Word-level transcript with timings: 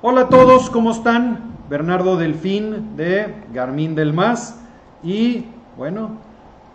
Hola 0.00 0.20
a 0.20 0.28
todos, 0.28 0.70
¿cómo 0.70 0.92
están? 0.92 1.56
Bernardo 1.68 2.16
Delfín 2.16 2.96
de 2.96 3.34
Garmin 3.52 3.96
del 3.96 4.12
Más. 4.12 4.60
Y 5.02 5.46
bueno, 5.76 6.18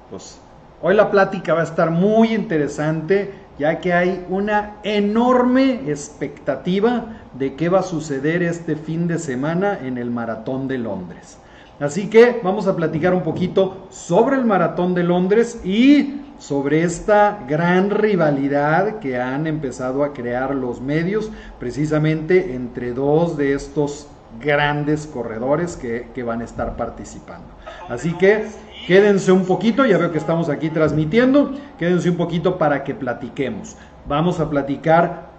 pues 0.09 0.41
hoy 0.81 0.93
la 0.93 1.09
plática 1.09 1.53
va 1.53 1.61
a 1.61 1.63
estar 1.63 1.89
muy 1.89 2.33
interesante 2.33 3.33
ya 3.57 3.79
que 3.79 3.93
hay 3.93 4.25
una 4.27 4.75
enorme 4.83 5.89
expectativa 5.89 7.21
de 7.39 7.55
qué 7.55 7.69
va 7.69 7.79
a 7.79 7.83
suceder 7.83 8.43
este 8.43 8.75
fin 8.75 9.07
de 9.07 9.17
semana 9.17 9.79
en 9.81 9.97
el 9.97 10.11
Maratón 10.11 10.67
de 10.67 10.79
Londres. 10.79 11.37
Así 11.79 12.09
que 12.09 12.41
vamos 12.43 12.67
a 12.67 12.75
platicar 12.75 13.13
un 13.13 13.23
poquito 13.23 13.87
sobre 13.89 14.35
el 14.35 14.43
Maratón 14.43 14.93
de 14.95 15.03
Londres 15.03 15.61
y 15.63 16.22
sobre 16.39 16.83
esta 16.83 17.39
gran 17.47 17.89
rivalidad 17.89 18.99
que 18.99 19.19
han 19.19 19.47
empezado 19.47 20.03
a 20.03 20.13
crear 20.13 20.55
los 20.55 20.81
medios 20.81 21.31
precisamente 21.59 22.53
entre 22.55 22.93
dos 22.93 23.37
de 23.37 23.53
estos 23.53 24.07
grandes 24.39 25.07
corredores 25.07 25.75
que, 25.77 26.07
que 26.13 26.23
van 26.23 26.41
a 26.41 26.45
estar 26.45 26.75
participando. 26.75 27.47
Así 27.89 28.13
que 28.13 28.47
quédense 28.87 29.31
un 29.31 29.45
poquito, 29.45 29.85
ya 29.85 29.97
veo 29.97 30.11
que 30.11 30.17
estamos 30.17 30.49
aquí 30.49 30.69
transmitiendo, 30.69 31.53
quédense 31.77 32.09
un 32.09 32.17
poquito 32.17 32.57
para 32.57 32.83
que 32.83 32.95
platiquemos. 32.95 33.77
Vamos 34.07 34.39
a 34.39 34.49
platicar 34.49 35.32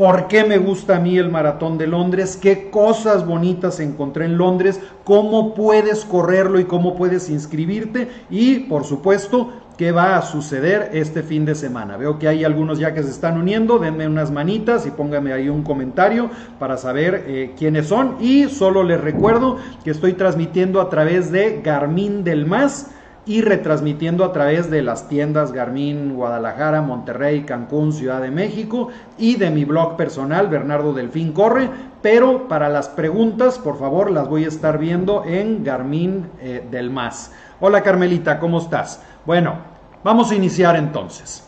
por 0.00 0.28
qué 0.28 0.44
me 0.44 0.56
gusta 0.56 0.96
a 0.96 0.98
mí 0.98 1.18
el 1.18 1.28
maratón 1.28 1.76
de 1.76 1.86
Londres, 1.86 2.38
qué 2.40 2.70
cosas 2.70 3.26
bonitas 3.26 3.80
encontré 3.80 4.24
en 4.24 4.38
Londres, 4.38 4.80
cómo 5.04 5.54
puedes 5.54 6.06
correrlo 6.06 6.58
y 6.58 6.64
cómo 6.64 6.96
puedes 6.96 7.28
inscribirte 7.28 8.08
y 8.30 8.60
por 8.60 8.84
supuesto 8.84 9.52
qué 9.76 9.92
va 9.92 10.16
a 10.16 10.22
suceder 10.22 10.88
este 10.94 11.22
fin 11.22 11.44
de 11.44 11.54
semana. 11.54 11.98
Veo 11.98 12.18
que 12.18 12.28
hay 12.28 12.44
algunos 12.44 12.78
ya 12.78 12.94
que 12.94 13.02
se 13.02 13.10
están 13.10 13.36
uniendo, 13.36 13.78
denme 13.78 14.06
unas 14.06 14.30
manitas 14.30 14.86
y 14.86 14.90
pónganme 14.90 15.34
ahí 15.34 15.50
un 15.50 15.62
comentario 15.62 16.30
para 16.58 16.78
saber 16.78 17.26
eh, 17.26 17.52
quiénes 17.58 17.88
son. 17.88 18.16
Y 18.20 18.48
solo 18.48 18.82
les 18.82 19.02
recuerdo 19.02 19.58
que 19.84 19.90
estoy 19.90 20.14
transmitiendo 20.14 20.80
a 20.80 20.88
través 20.88 21.30
de 21.30 21.60
Garmin 21.62 22.24
del 22.24 22.46
Más 22.46 22.90
y 23.30 23.42
retransmitiendo 23.42 24.24
a 24.24 24.32
través 24.32 24.72
de 24.72 24.82
las 24.82 25.08
tiendas 25.08 25.52
Garmin 25.52 26.14
Guadalajara, 26.14 26.82
Monterrey, 26.82 27.44
Cancún, 27.44 27.92
Ciudad 27.92 28.20
de 28.20 28.32
México 28.32 28.88
y 29.18 29.36
de 29.36 29.50
mi 29.50 29.64
blog 29.64 29.96
personal 29.96 30.48
Bernardo 30.48 30.92
Delfín 30.92 31.32
Corre, 31.32 31.70
pero 32.02 32.48
para 32.48 32.68
las 32.68 32.88
preguntas 32.88 33.60
por 33.60 33.78
favor 33.78 34.10
las 34.10 34.28
voy 34.28 34.46
a 34.46 34.48
estar 34.48 34.78
viendo 34.78 35.24
en 35.24 35.62
Garmin 35.62 36.26
eh, 36.40 36.66
del 36.72 36.90
Más. 36.90 37.30
Hola 37.60 37.84
Carmelita, 37.84 38.40
¿cómo 38.40 38.58
estás? 38.58 39.00
Bueno, 39.24 39.54
vamos 40.02 40.32
a 40.32 40.34
iniciar 40.34 40.74
entonces. 40.74 41.46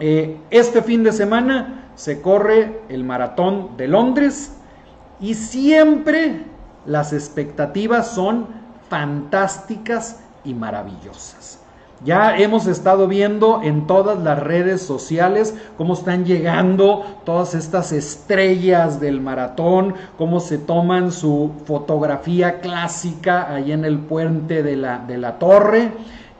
Eh, 0.00 0.36
este 0.50 0.82
fin 0.82 1.04
de 1.04 1.12
semana 1.12 1.92
se 1.94 2.20
corre 2.20 2.80
el 2.88 3.04
maratón 3.04 3.76
de 3.76 3.86
Londres 3.86 4.56
y 5.20 5.34
siempre 5.34 6.42
las 6.86 7.12
expectativas 7.12 8.10
son 8.16 8.48
fantásticas 8.88 10.24
y 10.44 10.54
maravillosas. 10.54 11.60
Ya 12.02 12.38
hemos 12.38 12.66
estado 12.66 13.08
viendo 13.08 13.60
en 13.62 13.86
todas 13.86 14.18
las 14.22 14.38
redes 14.38 14.80
sociales 14.80 15.54
cómo 15.76 15.92
están 15.92 16.24
llegando 16.24 17.04
todas 17.24 17.54
estas 17.54 17.92
estrellas 17.92 19.00
del 19.00 19.20
maratón, 19.20 19.94
cómo 20.16 20.40
se 20.40 20.56
toman 20.56 21.12
su 21.12 21.52
fotografía 21.66 22.60
clásica 22.60 23.52
ahí 23.52 23.72
en 23.72 23.84
el 23.84 23.98
puente 23.98 24.62
de 24.62 24.76
la, 24.76 24.98
de 25.00 25.18
la 25.18 25.38
torre. 25.38 25.92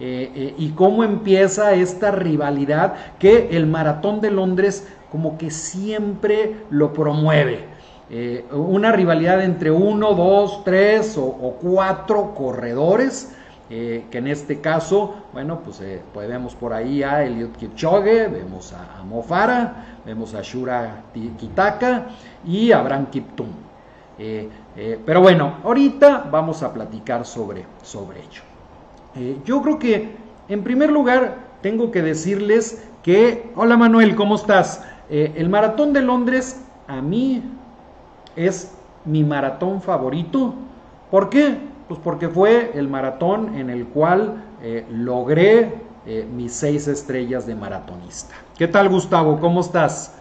Eh, 0.02 0.32
eh, 0.34 0.54
y 0.56 0.70
cómo 0.70 1.04
empieza 1.04 1.74
esta 1.74 2.10
rivalidad 2.10 2.94
que 3.18 3.50
el 3.50 3.66
maratón 3.66 4.22
de 4.22 4.30
Londres 4.30 4.88
como 5.12 5.36
que 5.36 5.50
siempre 5.50 6.56
lo 6.70 6.94
promueve. 6.94 7.66
Eh, 8.08 8.46
una 8.50 8.92
rivalidad 8.92 9.42
entre 9.44 9.70
uno, 9.70 10.14
dos, 10.14 10.64
tres 10.64 11.18
o, 11.18 11.26
o 11.26 11.56
cuatro 11.60 12.32
corredores 12.34 13.36
eh, 13.72 14.06
que 14.10 14.18
en 14.18 14.26
este 14.26 14.60
caso, 14.60 15.14
bueno, 15.32 15.60
pues, 15.60 15.80
eh, 15.80 16.02
pues, 16.12 16.28
vemos 16.28 16.56
por 16.56 16.72
ahí 16.72 17.04
a 17.04 17.22
Eliud 17.22 17.50
Kipchoge, 17.50 18.26
vemos 18.26 18.72
a, 18.72 19.04
Mofara, 19.04 20.00
vemos 20.04 20.34
a 20.34 20.42
Shura 20.42 21.04
Kitaka 21.38 22.08
y 22.44 22.72
a 22.72 22.80
Abraham 22.80 23.06
Kiptum. 23.06 23.46
Eh, 24.18 24.48
pero 25.06 25.20
bueno, 25.20 25.58
ahorita 25.62 26.26
vamos 26.30 26.64
a 26.64 26.74
platicar 26.74 27.24
sobre, 27.24 27.64
sobre 27.82 28.20
ello. 28.20 28.42
yo 29.44 29.62
creo 29.62 29.78
que, 29.78 30.16
en 30.48 30.64
primer 30.64 30.90
lugar, 30.90 31.36
tengo 31.62 31.92
que 31.92 32.02
decirles 32.02 32.84
que, 33.04 33.52
hola 33.54 33.76
Manuel, 33.76 34.16
¿cómo 34.16 34.34
estás? 34.34 34.84
el 35.08 35.48
maratón 35.48 35.92
de 35.92 36.02
Londres 36.02 36.64
a 36.86 37.00
mí 37.00 37.42
es 38.36 38.72
mi 39.04 39.24
maratón 39.24 39.80
favorito. 39.80 40.54
¿Por 41.10 41.30
qué? 41.30 41.69
Pues 41.90 41.98
porque 42.04 42.28
fue 42.28 42.70
el 42.76 42.86
maratón 42.86 43.56
en 43.56 43.68
el 43.68 43.84
cual 43.84 44.44
eh, 44.62 44.86
logré 44.92 45.74
eh, 46.06 46.24
mis 46.32 46.52
seis 46.52 46.86
estrellas 46.86 47.48
de 47.48 47.56
maratonista. 47.56 48.36
¿Qué 48.56 48.68
tal 48.68 48.88
Gustavo? 48.88 49.40
¿Cómo 49.40 49.60
estás? 49.60 50.14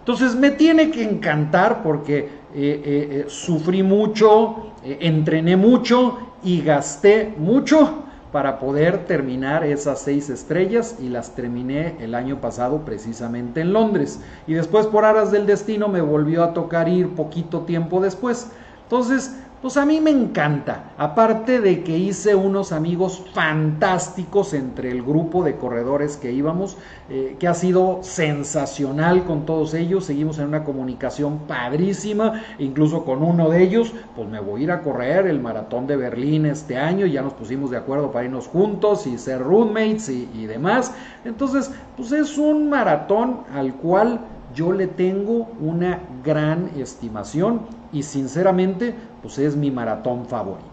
Entonces 0.00 0.34
me 0.34 0.50
tiene 0.50 0.90
que 0.90 1.02
encantar 1.02 1.82
porque 1.82 2.28
eh, 2.54 3.24
sufrí 3.28 3.82
mucho, 3.82 4.74
entrené 4.84 5.56
mucho 5.56 6.18
y 6.42 6.60
gasté 6.60 7.32
mucho 7.38 8.02
para 8.30 8.58
poder 8.58 9.06
terminar 9.06 9.64
esas 9.64 10.00
seis 10.02 10.28
estrellas 10.28 10.96
y 11.00 11.08
las 11.08 11.34
terminé 11.34 11.96
el 12.00 12.14
año 12.14 12.42
pasado 12.42 12.84
precisamente 12.84 13.62
en 13.62 13.72
Londres. 13.72 14.20
Y 14.46 14.52
después 14.52 14.86
por 14.88 15.06
aras 15.06 15.30
del 15.30 15.46
destino 15.46 15.88
me 15.88 16.02
volvió 16.02 16.44
a 16.44 16.52
tocar 16.52 16.86
ir 16.86 17.14
poquito 17.14 17.60
tiempo 17.60 18.02
después. 18.02 18.50
Entonces, 18.82 19.34
pues 19.64 19.78
a 19.78 19.86
mí 19.86 19.98
me 19.98 20.10
encanta. 20.10 20.92
Aparte 20.98 21.58
de 21.62 21.82
que 21.82 21.96
hice 21.96 22.34
unos 22.34 22.70
amigos 22.70 23.24
fantásticos 23.32 24.52
entre 24.52 24.90
el 24.90 25.02
grupo 25.02 25.42
de 25.42 25.56
corredores 25.56 26.18
que 26.18 26.32
íbamos, 26.32 26.76
eh, 27.08 27.36
que 27.38 27.48
ha 27.48 27.54
sido 27.54 28.00
sensacional 28.02 29.24
con 29.24 29.46
todos 29.46 29.72
ellos. 29.72 30.04
Seguimos 30.04 30.38
en 30.38 30.48
una 30.48 30.64
comunicación 30.64 31.46
padrísima, 31.48 32.42
incluso 32.58 33.06
con 33.06 33.22
uno 33.22 33.48
de 33.48 33.62
ellos, 33.62 33.94
pues 34.14 34.28
me 34.28 34.38
voy 34.38 34.60
a 34.60 34.64
ir 34.64 34.70
a 34.70 34.82
correr 34.82 35.28
el 35.28 35.40
maratón 35.40 35.86
de 35.86 35.96
Berlín 35.96 36.44
este 36.44 36.76
año. 36.76 37.06
Ya 37.06 37.22
nos 37.22 37.32
pusimos 37.32 37.70
de 37.70 37.78
acuerdo 37.78 38.12
para 38.12 38.26
irnos 38.26 38.46
juntos 38.46 39.06
y 39.06 39.16
ser 39.16 39.40
roommates 39.40 40.10
y, 40.10 40.28
y 40.34 40.44
demás. 40.44 40.92
Entonces, 41.24 41.72
pues 41.96 42.12
es 42.12 42.36
un 42.36 42.68
maratón 42.68 43.44
al 43.54 43.72
cual 43.76 44.20
yo 44.54 44.72
le 44.72 44.86
tengo 44.86 45.48
una 45.60 46.00
gran 46.24 46.70
estimación 46.76 47.62
y 47.92 48.02
sinceramente 48.02 48.94
pues 49.20 49.38
es 49.38 49.56
mi 49.56 49.70
maratón 49.70 50.26
favorito. 50.26 50.64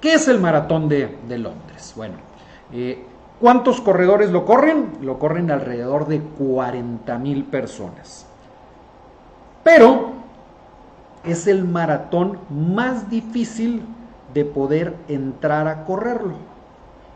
¿Qué 0.00 0.14
es 0.14 0.28
el 0.28 0.40
maratón 0.40 0.88
de, 0.88 1.16
Londres? 1.28 1.92
Bueno, 1.96 2.14
eh, 2.72 3.04
¿cuántos 3.40 3.80
corredores 3.80 4.30
lo 4.30 4.44
corren? 4.44 4.98
Lo 5.02 5.18
corren 5.18 5.50
alrededor 5.50 6.06
de 6.06 6.20
40 6.20 7.18
mil 7.18 7.44
personas. 7.44 8.26
Pero 9.62 10.12
es 11.24 11.46
el 11.46 11.64
maratón 11.64 12.38
más 12.50 13.10
difícil 13.10 13.82
de 14.32 14.44
poder 14.44 14.94
entrar 15.08 15.66
a 15.66 15.84
correrlo. 15.84 16.34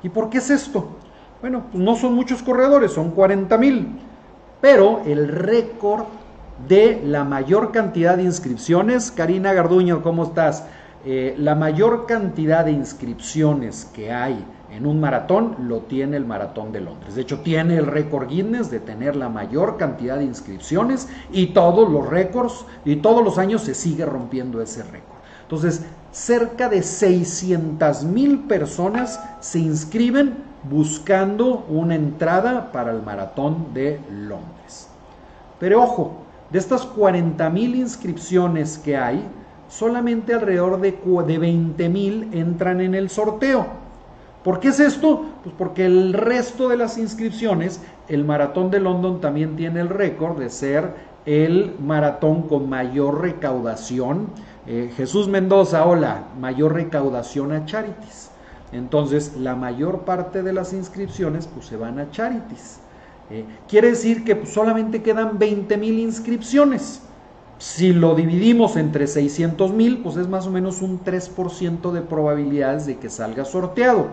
¿Y 0.03 0.09
por 0.09 0.31
qué 0.31 0.39
es 0.39 0.51
esto? 0.51 0.89
Bueno, 1.41 1.65
pues 1.71 1.83
no 1.83 1.95
son 1.95 2.15
muchos 2.15 2.43
corredores, 2.43 2.93
son 2.93 3.11
40 3.11 3.57
mil 3.59 4.01
pero 4.61 5.03
el 5.07 5.29
récord 5.29 6.05
de 6.69 7.01
la 7.05 7.25
mayor 7.25 7.73
cantidad 7.73 8.17
de 8.17 8.25
inscripciones, 8.25 9.11
Karina 9.11 9.53
Garduño, 9.53 10.03
¿cómo 10.03 10.25
estás? 10.25 10.65
Eh, 11.05 11.35
la 11.39 11.55
mayor 11.55 12.07
cantidad 12.07 12.65
de 12.65 12.73
inscripciones 12.73 13.87
que 13.95 14.13
hay 14.13 14.45
en 14.71 14.87
un 14.87 15.01
maratón 15.01 15.57
lo 15.67 15.81
tiene 15.81 16.17
el 16.17 16.27
Maratón 16.27 16.73
de 16.73 16.81
Londres. 16.81 17.15
De 17.15 17.23
hecho, 17.23 17.41
tiene 17.41 17.77
el 17.77 17.87
récord 17.87 18.29
Guinness 18.29 18.71
de 18.71 18.81
tener 18.81 19.17
la 19.17 19.29
mayor 19.29 19.79
cantidad 19.79 20.19
de 20.19 20.25
inscripciones 20.25 21.09
y 21.33 21.49
todos 21.49 21.91
los 21.91 22.07
récords 22.07 22.67
y 22.85 22.97
todos 22.97 23.25
los 23.25 23.39
años 23.39 23.63
se 23.63 23.75
sigue 23.75 24.05
rompiendo 24.05 24.61
ese 24.61 24.83
récord. 24.83 25.19
Entonces, 25.43 25.85
cerca 26.13 26.69
de 26.69 26.83
600 26.83 28.05
mil 28.05 28.41
personas 28.41 29.21
se 29.41 29.59
inscriben 29.59 30.50
buscando 30.69 31.65
una 31.69 31.95
entrada 31.95 32.73
para 32.73 32.93
el 32.93 33.03
maratón 33.03 33.73
de 33.73 34.01
Londres. 34.11 34.89
Pero 35.59 35.83
ojo, 35.83 36.23
de 36.51 36.59
estas 36.59 36.85
40 36.85 37.49
mil 37.51 37.75
inscripciones 37.77 38.79
que 38.79 38.97
hay, 38.97 39.25
solamente 39.69 40.35
alrededor 40.35 40.81
de, 40.81 40.99
de 41.27 41.39
20 41.39 41.89
mil 41.89 42.29
entran 42.33 42.81
en 42.81 42.95
el 42.95 43.09
sorteo. 43.09 43.67
¿Por 44.43 44.59
qué 44.59 44.69
es 44.69 44.81
esto? 44.81 45.27
Pues 45.45 45.55
porque 45.57 45.85
el 45.85 46.15
resto 46.15 46.69
de 46.69 46.77
las 46.77 46.97
inscripciones, 46.99 47.83
el 48.09 48.25
maratón 48.25 48.71
de 48.71 48.81
London 48.81 49.21
también 49.21 49.55
tiene 49.57 49.81
el 49.81 49.91
récord 49.91 50.39
de 50.39 50.49
ser 50.49 51.11
el 51.27 51.77
maratón 51.79 52.43
con 52.43 52.69
mayor 52.69 53.21
recaudación. 53.21 54.29
Eh, 54.67 54.91
Jesús 54.97 55.29
Mendoza, 55.29 55.85
hola, 55.85 56.25
mayor 56.41 56.75
recaudación 56.75 57.53
a 57.53 57.67
Charities. 57.67 58.30
Entonces, 58.73 59.37
la 59.37 59.57
mayor 59.57 60.01
parte 60.01 60.43
de 60.43 60.53
las 60.53 60.73
inscripciones 60.73 61.47
pues, 61.47 61.67
se 61.67 61.77
van 61.77 61.99
a 61.99 62.11
charities. 62.11 62.81
Eh, 63.31 63.45
quiere 63.69 63.91
decir 63.91 64.25
que 64.25 64.37
pues, 64.37 64.53
solamente 64.53 65.03
quedan 65.03 65.39
20 65.39 65.77
mil 65.77 65.99
inscripciones. 65.99 67.03
si 67.59 67.93
lo 67.93 68.15
dividimos 68.15 68.77
entre 68.77 69.07
600 69.07 69.73
mil, 69.73 69.99
pues 69.99 70.17
es 70.17 70.29
más 70.29 70.47
o 70.47 70.51
menos 70.51 70.81
un 70.81 71.05
3% 71.05 71.93
de 71.93 72.01
probabilidades 72.01 72.87
de 72.87 72.97
que 72.97 73.11
salga 73.11 73.45
sorteado. 73.45 74.07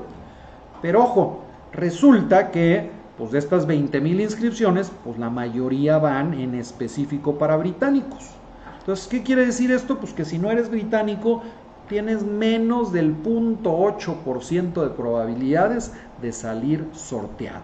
Pero 0.82 1.04
ojo, 1.04 1.44
resulta 1.72 2.52
que 2.52 2.92
pues 3.18 3.32
de 3.32 3.40
estas 3.40 3.66
20 3.66 4.00
mil 4.00 4.22
inscripciones, 4.22 4.92
pues 5.04 5.18
la 5.18 5.30
mayoría 5.30 5.98
van 5.98 6.34
en 6.36 6.54
específico 6.54 7.38
para 7.38 7.58
británicos. 7.58 8.30
Entonces, 8.80 9.08
¿qué 9.08 9.24
quiere 9.24 9.46
decir 9.46 9.72
esto? 9.72 9.98
Pues 9.98 10.14
que 10.14 10.24
si 10.24 10.38
no 10.38 10.52
eres 10.52 10.70
británico, 10.70 11.42
tienes 11.88 12.24
menos 12.24 12.92
del 12.92 13.16
0.8% 13.24 14.82
de 14.82 14.90
probabilidades 14.90 15.94
de 16.22 16.32
salir 16.32 16.88
sorteado. 16.94 17.62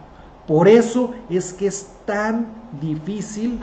Por 0.48 0.68
eso 0.68 1.14
es 1.30 1.54
que 1.54 1.68
es 1.68 1.90
tan 2.06 2.48
difícil 2.82 3.60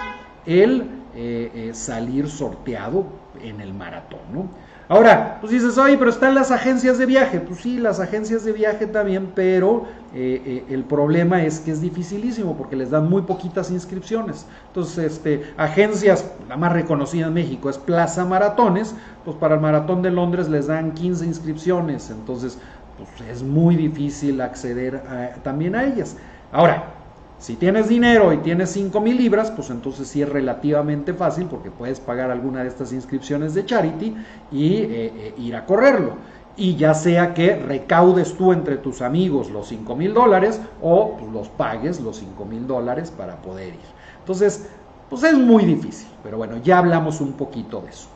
el 0.46 0.82
eh, 1.14 1.50
eh, 1.54 1.70
salir 1.74 2.28
sorteado 2.28 3.04
en 3.42 3.60
el 3.60 3.74
maratón, 3.74 4.20
¿no? 4.32 4.48
Ahora, 4.90 5.38
pues 5.40 5.52
dices, 5.52 5.78
oye, 5.78 5.96
pero 5.96 6.10
están 6.10 6.34
las 6.34 6.50
agencias 6.50 6.98
de 6.98 7.06
viaje. 7.06 7.38
Pues 7.38 7.60
sí, 7.60 7.78
las 7.78 8.00
agencias 8.00 8.44
de 8.44 8.50
viaje 8.50 8.88
también, 8.88 9.30
pero 9.36 9.84
eh, 10.12 10.64
el 10.68 10.82
problema 10.82 11.44
es 11.44 11.60
que 11.60 11.70
es 11.70 11.80
dificilísimo 11.80 12.56
porque 12.56 12.74
les 12.74 12.90
dan 12.90 13.08
muy 13.08 13.22
poquitas 13.22 13.70
inscripciones. 13.70 14.46
Entonces, 14.66 15.12
este, 15.12 15.54
agencias, 15.56 16.28
la 16.48 16.56
más 16.56 16.72
reconocida 16.72 17.28
en 17.28 17.34
México 17.34 17.70
es 17.70 17.78
Plaza 17.78 18.24
Maratones, 18.24 18.96
pues 19.24 19.36
para 19.36 19.54
el 19.54 19.60
Maratón 19.60 20.02
de 20.02 20.10
Londres 20.10 20.48
les 20.48 20.66
dan 20.66 20.90
15 20.90 21.24
inscripciones. 21.24 22.10
Entonces, 22.10 22.58
pues 22.98 23.30
es 23.30 23.44
muy 23.44 23.76
difícil 23.76 24.40
acceder 24.40 25.00
también 25.44 25.76
a 25.76 25.84
ellas. 25.84 26.16
Ahora, 26.50 26.99
si 27.40 27.56
tienes 27.56 27.88
dinero 27.88 28.34
y 28.34 28.36
tienes 28.36 28.68
5 28.70 29.00
mil 29.00 29.16
libras, 29.16 29.50
pues 29.50 29.70
entonces 29.70 30.06
sí 30.06 30.20
es 30.20 30.28
relativamente 30.28 31.14
fácil 31.14 31.46
porque 31.46 31.70
puedes 31.70 31.98
pagar 31.98 32.30
alguna 32.30 32.62
de 32.62 32.68
estas 32.68 32.92
inscripciones 32.92 33.54
de 33.54 33.64
charity 33.64 34.14
y 34.52 34.74
eh, 34.74 34.88
eh, 34.90 35.34
ir 35.38 35.56
a 35.56 35.64
correrlo. 35.64 36.16
Y 36.58 36.76
ya 36.76 36.92
sea 36.92 37.32
que 37.32 37.56
recaudes 37.56 38.34
tú 38.34 38.52
entre 38.52 38.76
tus 38.76 39.00
amigos 39.00 39.48
los 39.50 39.68
5 39.68 39.96
mil 39.96 40.12
dólares 40.12 40.60
o 40.82 41.16
los 41.32 41.48
pagues 41.48 41.98
los 42.00 42.18
5 42.18 42.44
mil 42.44 42.66
dólares 42.66 43.10
para 43.10 43.40
poder 43.40 43.68
ir. 43.68 43.80
Entonces, 44.18 44.68
pues 45.08 45.22
es 45.22 45.32
muy 45.32 45.64
difícil, 45.64 46.08
pero 46.22 46.36
bueno, 46.36 46.58
ya 46.58 46.76
hablamos 46.76 47.22
un 47.22 47.32
poquito 47.32 47.80
de 47.80 47.88
eso. 47.88 48.08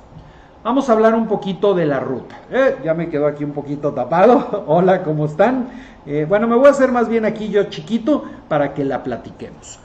Vamos 0.65 0.89
a 0.89 0.95
hablar 0.95 1.15
un 1.15 1.27
poquito 1.27 1.75
de 1.75 1.85
la 1.85 2.01
ruta. 2.01 2.37
Eh, 2.51 2.79
ya 2.83 2.95
me 2.95 3.11
quedó 3.11 3.27
aquí 3.27 3.45
un 3.45 3.51
poquito 3.51 3.93
tapado. 3.93 4.65
Hola, 4.67 5.03
¿cómo 5.03 5.27
están? 5.27 5.69
Eh, 6.07 6.25
bueno, 6.27 6.49
me 6.49 6.57
voy 6.57 6.69
a 6.69 6.71
hacer 6.71 6.91
más 6.91 7.07
bien 7.07 7.27
aquí 7.27 7.51
yo 7.51 7.65
chiquito 7.65 8.25
para 8.49 8.73
que 8.73 8.83
la 8.83 9.03
platiquemos. 9.03 9.79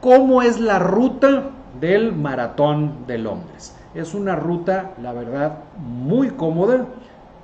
¿Cómo 0.00 0.40
es 0.40 0.58
la 0.58 0.78
ruta 0.78 1.50
del 1.78 2.14
maratón 2.14 3.06
de 3.06 3.18
Londres? 3.18 3.76
Es 3.94 4.14
una 4.14 4.36
ruta, 4.36 4.92
la 5.02 5.12
verdad, 5.12 5.58
muy 5.76 6.30
cómoda. 6.30 6.86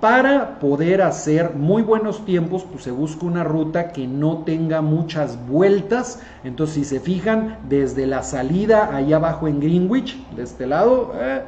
Para 0.01 0.59
poder 0.59 1.03
hacer 1.03 1.55
muy 1.57 1.83
buenos 1.83 2.25
tiempos, 2.25 2.65
pues 2.65 2.85
se 2.85 2.91
busca 2.91 3.27
una 3.27 3.45
ruta 3.45 3.93
que 3.93 4.07
no 4.07 4.45
tenga 4.45 4.81
muchas 4.81 5.47
vueltas. 5.47 6.23
Entonces, 6.43 6.75
si 6.75 6.85
se 6.85 7.01
fijan, 7.01 7.59
desde 7.69 8.07
la 8.07 8.23
salida 8.23 8.97
ahí 8.97 9.13
abajo 9.13 9.47
en 9.47 9.61
Greenwich, 9.61 10.27
de 10.31 10.43
este 10.43 10.67
lado, 10.67 11.13
eh, 11.21 11.43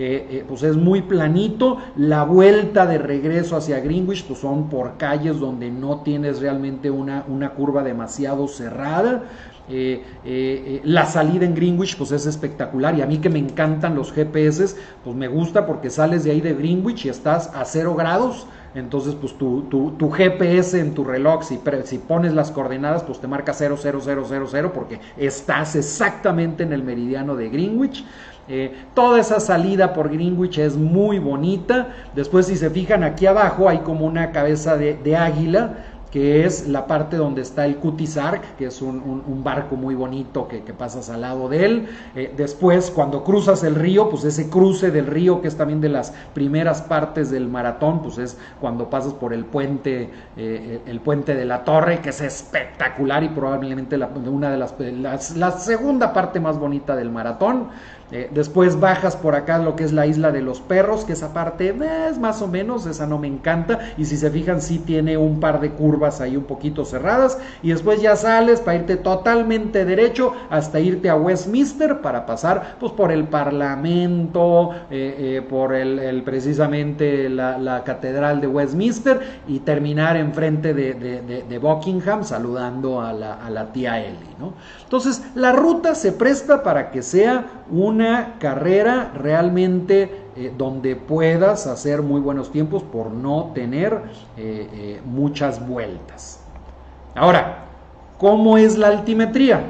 eh, 0.00 0.28
eh, 0.30 0.44
pues 0.46 0.62
es 0.62 0.76
muy 0.76 1.02
planito. 1.02 1.78
La 1.96 2.22
vuelta 2.22 2.86
de 2.86 2.98
regreso 2.98 3.56
hacia 3.56 3.80
Greenwich, 3.80 4.24
pues 4.24 4.38
son 4.38 4.68
por 4.68 4.96
calles 4.96 5.40
donde 5.40 5.72
no 5.72 6.02
tienes 6.02 6.40
realmente 6.40 6.88
una, 6.88 7.24
una 7.26 7.50
curva 7.50 7.82
demasiado 7.82 8.46
cerrada. 8.46 9.24
Eh, 9.68 10.80
la 10.84 11.04
salida 11.04 11.44
en 11.44 11.54
Greenwich 11.54 11.98
pues 11.98 12.12
es 12.12 12.24
espectacular 12.26 12.96
y 12.96 13.02
a 13.02 13.06
mí 13.06 13.18
que 13.18 13.28
me 13.28 13.38
encantan 13.38 13.94
los 13.96 14.12
GPS 14.12 14.76
pues 15.04 15.14
me 15.14 15.28
gusta 15.28 15.66
porque 15.66 15.90
sales 15.90 16.24
de 16.24 16.30
ahí 16.30 16.40
de 16.40 16.54
Greenwich 16.54 17.04
y 17.04 17.10
estás 17.10 17.54
a 17.54 17.66
cero 17.66 17.94
grados 17.94 18.46
entonces 18.74 19.14
pues 19.14 19.36
tu, 19.36 19.62
tu, 19.62 20.10
GPS 20.10 20.80
en 20.80 20.94
tu 20.94 21.04
reloj 21.04 21.42
si, 21.42 21.60
si, 21.84 21.98
pones 21.98 22.32
las 22.32 22.50
coordenadas 22.50 23.02
pues 23.02 23.20
te 23.20 23.26
marca 23.26 23.52
00000 23.52 24.70
porque 24.72 25.00
estás 25.18 25.76
exactamente 25.76 26.62
en 26.62 26.72
el 26.72 26.82
meridiano 26.82 27.36
de 27.36 27.50
Greenwich 27.50 28.06
eh, 28.48 28.74
toda 28.94 29.20
esa 29.20 29.40
salida 29.40 29.92
por 29.92 30.10
Greenwich 30.10 30.58
es 30.58 30.76
muy 30.76 31.18
bonita. 31.18 31.88
Después, 32.14 32.46
si 32.46 32.56
se 32.56 32.70
fijan 32.70 33.04
aquí 33.04 33.26
abajo, 33.26 33.68
hay 33.68 33.78
como 33.78 34.06
una 34.06 34.32
cabeza 34.32 34.76
de 34.76 35.16
águila 35.16 35.76
que 36.10 36.46
es 36.46 36.66
la 36.66 36.86
parte 36.86 37.16
donde 37.16 37.42
está 37.42 37.66
el 37.66 37.76
Cutisark, 37.76 38.56
que 38.56 38.66
es 38.66 38.80
un, 38.80 38.98
barco 39.44 39.76
muy 39.76 39.94
bonito 39.94 40.48
que, 40.48 40.60
pasas 40.72 41.10
al 41.10 41.22
lado 41.22 41.48
de 41.48 41.64
él. 41.64 41.88
Eh, 42.14 42.32
después, 42.36 42.90
cuando 42.90 43.24
cruzas 43.24 43.62
el 43.64 43.74
río, 43.74 44.08
pues 44.10 44.24
ese 44.24 44.48
cruce 44.48 44.90
del 44.90 45.06
río, 45.06 45.40
que 45.40 45.48
es 45.48 45.56
también 45.56 45.80
de 45.80 45.88
las 45.88 46.12
primeras 46.34 46.82
partes 46.82 47.30
del 47.30 47.48
maratón, 47.48 48.02
pues 48.02 48.18
es 48.18 48.38
cuando 48.60 48.88
pasas 48.90 49.12
por 49.12 49.32
el 49.32 49.44
puente, 49.44 50.10
eh, 50.36 50.80
el 50.86 51.00
puente 51.00 51.34
de 51.34 51.44
la 51.44 51.64
torre, 51.64 52.00
que 52.00 52.10
es 52.10 52.20
espectacular 52.20 53.22
y 53.22 53.28
probablemente 53.28 53.96
una 53.96 54.50
de 54.50 54.56
las, 54.56 55.36
la 55.36 55.52
segunda 55.52 56.12
parte 56.12 56.40
más 56.40 56.58
bonita 56.58 56.96
del 56.96 57.10
maratón. 57.10 57.68
Eh, 58.10 58.30
después 58.32 58.80
bajas 58.80 59.16
por 59.16 59.34
acá 59.34 59.58
lo 59.58 59.76
que 59.76 59.84
es 59.84 59.92
la 59.92 60.06
isla 60.06 60.32
de 60.32 60.40
los 60.40 60.60
perros, 60.60 61.04
que 61.04 61.12
esa 61.12 61.34
parte 61.34 61.74
es 62.08 62.18
más 62.18 62.40
o 62.40 62.48
menos, 62.48 62.86
esa 62.86 63.06
no 63.06 63.18
me 63.18 63.28
encanta. 63.28 63.92
Y 63.98 64.06
si 64.06 64.16
se 64.16 64.30
fijan, 64.30 64.62
sí 64.62 64.78
tiene 64.78 65.16
un 65.18 65.40
par 65.40 65.60
de 65.60 65.70
curvas 65.70 66.20
ahí 66.20 66.36
un 66.36 66.44
poquito 66.44 66.84
cerradas. 66.84 67.38
Y 67.62 67.70
después 67.70 68.00
ya 68.00 68.16
sales 68.16 68.60
para 68.60 68.78
irte 68.78 68.96
totalmente 68.96 69.84
derecho 69.84 70.32
hasta 70.50 70.80
irte 70.80 71.10
a 71.10 71.16
Westminster 71.16 72.00
para 72.00 72.24
pasar 72.24 72.76
pues 72.80 72.92
por 72.92 73.12
el 73.12 73.24
Parlamento, 73.24 74.70
eh, 74.90 75.16
eh, 75.18 75.42
por 75.42 75.74
el, 75.74 76.22
precisamente 76.22 77.28
la, 77.28 77.82
Catedral 77.84 78.40
de 78.40 78.46
Westminster 78.46 79.40
y 79.46 79.60
terminar 79.60 80.16
enfrente 80.16 80.74
de, 80.74 80.94
de, 80.94 81.58
Buckingham 81.58 82.24
saludando 82.24 83.00
a 83.00 83.12
la, 83.12 83.34
a 83.34 83.50
la 83.50 83.72
tía 83.72 84.00
Ellie. 84.00 84.34
¿no? 84.38 84.52
Entonces, 84.82 85.22
la 85.34 85.52
ruta 85.52 85.94
se 85.94 86.12
presta 86.12 86.62
para 86.62 86.90
que 86.90 87.02
sea 87.02 87.46
una 87.98 88.36
carrera 88.38 89.10
realmente 89.12 90.08
eh, 90.36 90.52
donde 90.56 90.94
puedas 90.94 91.66
hacer 91.66 92.00
muy 92.00 92.20
buenos 92.20 92.52
tiempos 92.52 92.84
por 92.84 93.10
no 93.10 93.50
tener 93.56 93.92
eh, 94.36 94.68
eh, 94.72 95.00
muchas 95.04 95.66
vueltas. 95.66 96.40
Ahora, 97.16 97.64
¿cómo 98.18 98.56
es 98.56 98.78
la 98.78 98.86
altimetría? 98.86 99.62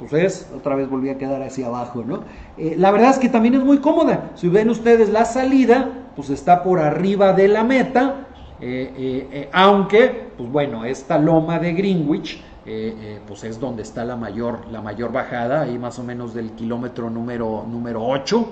Pues 0.00 0.12
es, 0.12 0.50
otra 0.56 0.74
vez 0.74 0.90
volví 0.90 1.08
a 1.08 1.18
quedar 1.18 1.40
hacia 1.40 1.68
abajo, 1.68 2.02
¿no? 2.04 2.22
la 2.56 2.90
verdad 2.90 3.10
es 3.10 3.18
que 3.18 3.28
también 3.28 3.54
es 3.54 3.62
muy 3.62 3.78
cómoda. 3.78 4.30
Si 4.34 4.48
ven 4.48 4.70
ustedes 4.70 5.08
la 5.08 5.24
salida, 5.24 5.88
pues 6.16 6.30
está 6.30 6.64
por 6.64 6.80
arriba 6.80 7.32
de 7.32 7.46
la 7.46 7.62
meta, 7.62 8.26
aunque, 9.52 10.30
pues 10.36 10.50
bueno, 10.50 10.84
esta 10.84 11.18
loma 11.18 11.60
de 11.60 11.72
Greenwich 11.74 12.42
eh, 12.70 12.94
eh, 13.00 13.20
pues 13.26 13.44
es 13.44 13.58
donde 13.58 13.82
está 13.82 14.04
la 14.04 14.14
mayor, 14.14 14.66
la 14.70 14.82
mayor 14.82 15.10
bajada, 15.10 15.62
ahí 15.62 15.78
más 15.78 15.98
o 15.98 16.04
menos 16.04 16.34
del 16.34 16.50
kilómetro 16.50 17.08
número, 17.08 17.64
número 17.66 18.04
8. 18.04 18.46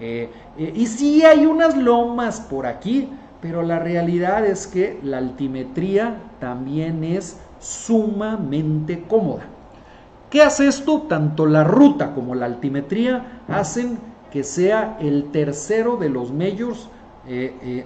Eh, 0.00 0.28
y 0.74 0.84
sí 0.88 1.24
hay 1.24 1.46
unas 1.46 1.76
lomas 1.76 2.40
por 2.40 2.66
aquí, 2.66 3.08
pero 3.40 3.62
la 3.62 3.78
realidad 3.78 4.44
es 4.44 4.66
que 4.66 4.98
la 5.04 5.18
altimetría 5.18 6.16
también 6.40 7.04
es 7.04 7.38
sumamente 7.60 9.04
cómoda. 9.06 9.44
¿Qué 10.28 10.42
hace 10.42 10.66
esto? 10.66 11.02
Tanto 11.02 11.46
la 11.46 11.62
ruta 11.62 12.16
como 12.16 12.34
la 12.34 12.46
altimetría 12.46 13.42
hacen 13.46 13.96
que 14.32 14.42
sea 14.42 14.96
el 14.98 15.30
tercero 15.30 15.98
de 15.98 16.08
los 16.08 16.32
majors 16.32 16.88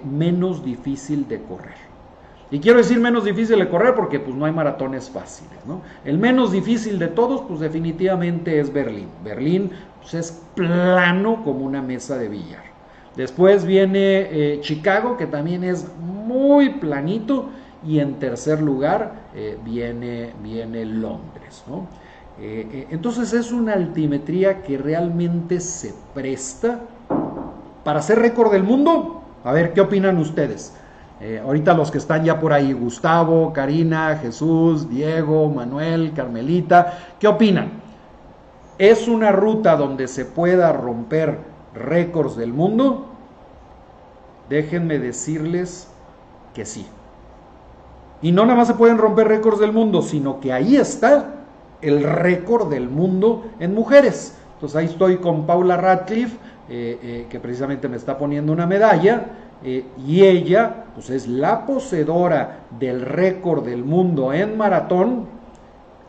menos 0.03 0.65
difícil 0.65 1.27
de 1.27 1.43
correr. 1.43 1.86
Y 2.49 2.59
quiero 2.59 2.77
decir 2.77 2.99
menos 2.99 3.25
difícil 3.25 3.59
de 3.59 3.67
correr 3.67 3.93
porque 3.93 4.19
pues 4.19 4.35
no 4.35 4.45
hay 4.45 4.53
maratones 4.53 5.09
fáciles, 5.09 5.59
¿no? 5.65 5.81
El 6.05 6.17
menos 6.17 6.51
difícil 6.51 6.97
de 6.97 7.07
todos 7.07 7.41
pues 7.41 7.59
definitivamente 7.59 8.59
es 8.59 8.71
Berlín. 8.71 9.09
Berlín 9.23 9.71
pues, 9.99 10.13
es 10.13 10.43
plano 10.55 11.43
como 11.43 11.65
una 11.65 11.81
mesa 11.81 12.17
de 12.17 12.29
billar. 12.29 12.63
Después 13.17 13.65
viene 13.65 14.27
eh, 14.31 14.59
Chicago 14.61 15.17
que 15.17 15.25
también 15.25 15.63
es 15.63 15.87
muy 15.99 16.69
planito 16.69 17.49
y 17.85 17.99
en 17.99 18.15
tercer 18.15 18.61
lugar 18.61 19.27
eh, 19.35 19.57
viene, 19.65 20.33
viene 20.41 20.85
Londres, 20.85 21.63
¿no? 21.67 21.87
Eh, 22.39 22.87
entonces 22.91 23.33
es 23.33 23.51
una 23.51 23.73
altimetría 23.73 24.61
que 24.61 24.77
realmente 24.77 25.59
se 25.59 25.93
presta 26.13 26.81
para 27.83 27.99
hacer 27.99 28.19
récord 28.19 28.51
del 28.51 28.63
mundo. 28.63 29.23
A 29.43 29.51
ver, 29.51 29.73
¿qué 29.73 29.81
opinan 29.81 30.17
ustedes? 30.17 30.73
Eh, 31.19 31.41
ahorita 31.43 31.73
los 31.73 31.89
que 31.89 31.97
están 31.97 32.23
ya 32.23 32.39
por 32.39 32.53
ahí, 32.53 32.73
Gustavo, 32.73 33.51
Karina, 33.51 34.17
Jesús, 34.21 34.87
Diego, 34.89 35.49
Manuel, 35.49 36.13
Carmelita, 36.13 36.97
¿qué 37.19 37.27
opinan? 37.27 37.71
¿Es 38.77 39.07
una 39.07 39.31
ruta 39.31 39.75
donde 39.75 40.07
se 40.07 40.25
pueda 40.25 40.71
romper 40.71 41.39
récords 41.73 42.35
del 42.35 42.53
mundo? 42.53 43.07
Déjenme 44.49 44.99
decirles 44.99 45.89
que 46.53 46.65
sí. 46.65 46.85
Y 48.21 48.31
no 48.31 48.43
nada 48.45 48.57
más 48.57 48.67
se 48.67 48.75
pueden 48.75 48.99
romper 48.99 49.27
récords 49.27 49.59
del 49.59 49.71
mundo, 49.71 50.03
sino 50.03 50.39
que 50.39 50.53
ahí 50.53 50.75
está 50.75 51.33
el 51.81 52.03
récord 52.03 52.69
del 52.69 52.89
mundo 52.89 53.45
en 53.59 53.73
mujeres. 53.73 54.35
Entonces 54.53 54.75
ahí 54.75 54.85
estoy 54.85 55.17
con 55.17 55.45
Paula 55.45 55.77
Radcliffe, 55.77 56.37
eh, 56.69 56.99
eh, 57.01 57.27
que 57.29 57.39
precisamente 57.39 57.87
me 57.87 57.97
está 57.97 58.17
poniendo 58.17 58.51
una 58.51 58.65
medalla, 58.65 59.25
eh, 59.63 59.85
y 60.05 60.23
ella 60.23 60.85
pues 60.93 61.09
es 61.09 61.27
la 61.27 61.65
poseedora 61.65 62.65
del 62.79 63.01
récord 63.01 63.65
del 63.65 63.83
mundo 63.83 64.33
en 64.33 64.57
maratón 64.57 65.25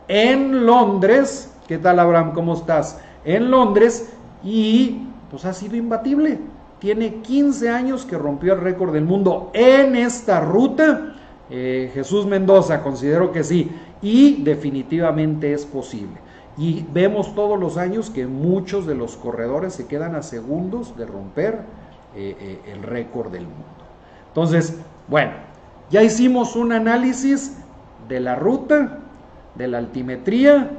en 0.07 0.65
Londres. 0.65 1.53
¿Qué 1.67 1.77
tal 1.77 1.99
Abraham? 1.99 2.33
¿Cómo 2.33 2.53
estás? 2.53 2.99
En 3.25 3.51
Londres 3.51 4.11
y 4.43 5.07
pues 5.29 5.45
ha 5.45 5.53
sido 5.53 5.75
imbatible. 5.75 6.39
Tiene 6.79 7.15
15 7.15 7.69
años 7.69 8.05
que 8.05 8.17
rompió 8.17 8.53
el 8.53 8.61
récord 8.61 8.93
del 8.93 9.05
mundo 9.05 9.51
en 9.53 9.95
esta 9.95 10.39
ruta. 10.39 11.15
Jesús 11.49 12.25
Mendoza, 12.25 12.81
considero 12.81 13.31
que 13.31 13.43
sí. 13.43 13.69
Y 14.01 14.43
definitivamente 14.43 15.51
es 15.51 15.65
posible. 15.65 16.17
Y 16.57 16.85
vemos 16.93 17.35
todos 17.35 17.59
los 17.59 17.77
años 17.77 18.09
que 18.09 18.27
muchos 18.27 18.85
de 18.85 18.95
los 18.95 19.17
corredores 19.17 19.73
se 19.73 19.87
quedan 19.87 20.15
a 20.15 20.23
segundos 20.23 20.95
de 20.97 21.05
romper 21.05 21.59
eh, 22.15 22.35
eh, 22.39 22.71
el 22.73 22.83
récord 22.83 23.31
del 23.31 23.43
mundo. 23.43 23.63
Entonces, 24.27 24.79
bueno, 25.07 25.31
ya 25.89 26.01
hicimos 26.01 26.55
un 26.55 26.71
análisis 26.71 27.57
de 28.07 28.19
la 28.19 28.35
ruta, 28.35 28.99
de 29.55 29.67
la 29.67 29.77
altimetría 29.77 30.71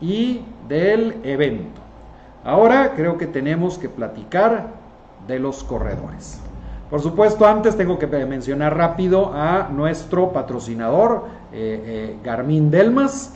y 0.00 0.42
del 0.68 1.16
evento. 1.24 1.80
Ahora 2.44 2.92
creo 2.94 3.18
que 3.18 3.26
tenemos 3.26 3.78
que 3.78 3.88
platicar 3.88 4.68
de 5.26 5.38
los 5.38 5.64
corredores. 5.64 6.40
Por 6.90 7.00
supuesto, 7.00 7.46
antes 7.46 7.76
tengo 7.76 7.98
que 7.98 8.06
mencionar 8.06 8.76
rápido 8.76 9.32
a 9.34 9.68
nuestro 9.72 10.32
patrocinador, 10.32 11.24
eh, 11.52 12.16
Garmin 12.22 12.70
Delmas. 12.70 13.34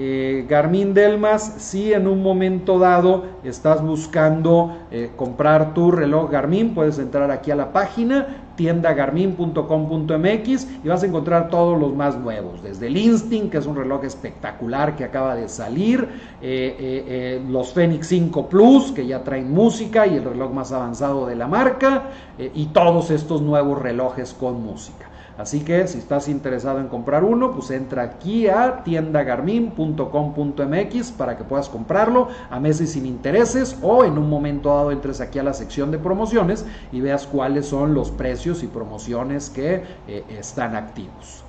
Eh, 0.00 0.46
Garmin 0.48 0.94
Delmas, 0.94 1.54
si 1.58 1.92
en 1.92 2.06
un 2.06 2.22
momento 2.22 2.78
dado 2.78 3.24
estás 3.42 3.82
buscando 3.82 4.76
eh, 4.92 5.10
comprar 5.16 5.74
tu 5.74 5.90
reloj 5.90 6.30
Garmin, 6.30 6.72
puedes 6.72 7.00
entrar 7.00 7.32
aquí 7.32 7.50
a 7.50 7.56
la 7.56 7.72
página 7.72 8.44
tiendagarmin.com.mx 8.54 10.68
y 10.84 10.88
vas 10.88 11.02
a 11.02 11.06
encontrar 11.06 11.48
todos 11.48 11.76
los 11.80 11.96
más 11.96 12.16
nuevos, 12.16 12.62
desde 12.62 12.86
el 12.86 12.96
Instinct, 12.96 13.50
que 13.50 13.58
es 13.58 13.66
un 13.66 13.74
reloj 13.74 14.04
espectacular 14.04 14.94
que 14.94 15.02
acaba 15.02 15.34
de 15.34 15.48
salir, 15.48 16.08
eh, 16.40 17.42
los 17.48 17.72
Fenix 17.72 18.06
5 18.06 18.48
Plus, 18.48 18.92
que 18.92 19.04
ya 19.04 19.24
traen 19.24 19.50
música 19.50 20.06
y 20.06 20.14
el 20.14 20.22
reloj 20.22 20.52
más 20.52 20.70
avanzado 20.70 21.26
de 21.26 21.34
la 21.34 21.48
marca, 21.48 22.04
y 22.38 22.66
todos 22.66 23.10
estos 23.10 23.42
nuevos 23.42 23.82
relojes 23.82 24.32
con 24.32 24.62
música. 24.62 25.07
Así 25.38 25.60
que 25.60 25.86
si 25.86 25.98
estás 25.98 26.28
interesado 26.28 26.80
en 26.80 26.88
comprar 26.88 27.22
uno, 27.22 27.52
pues 27.52 27.70
entra 27.70 28.02
aquí 28.02 28.48
a 28.48 28.82
tiendagarmin.com.mx 28.82 31.12
para 31.12 31.38
que 31.38 31.44
puedas 31.44 31.68
comprarlo 31.68 32.26
a 32.50 32.58
meses 32.58 32.90
sin 32.90 33.06
intereses 33.06 33.78
o 33.80 34.04
en 34.04 34.18
un 34.18 34.28
momento 34.28 34.74
dado 34.74 34.90
entres 34.90 35.20
aquí 35.20 35.38
a 35.38 35.44
la 35.44 35.52
sección 35.52 35.92
de 35.92 35.98
promociones 35.98 36.66
y 36.90 37.00
veas 37.00 37.28
cuáles 37.28 37.66
son 37.66 37.94
los 37.94 38.10
precios 38.10 38.64
y 38.64 38.66
promociones 38.66 39.48
que 39.48 39.84
eh, 40.08 40.24
están 40.28 40.74
activos. 40.74 41.44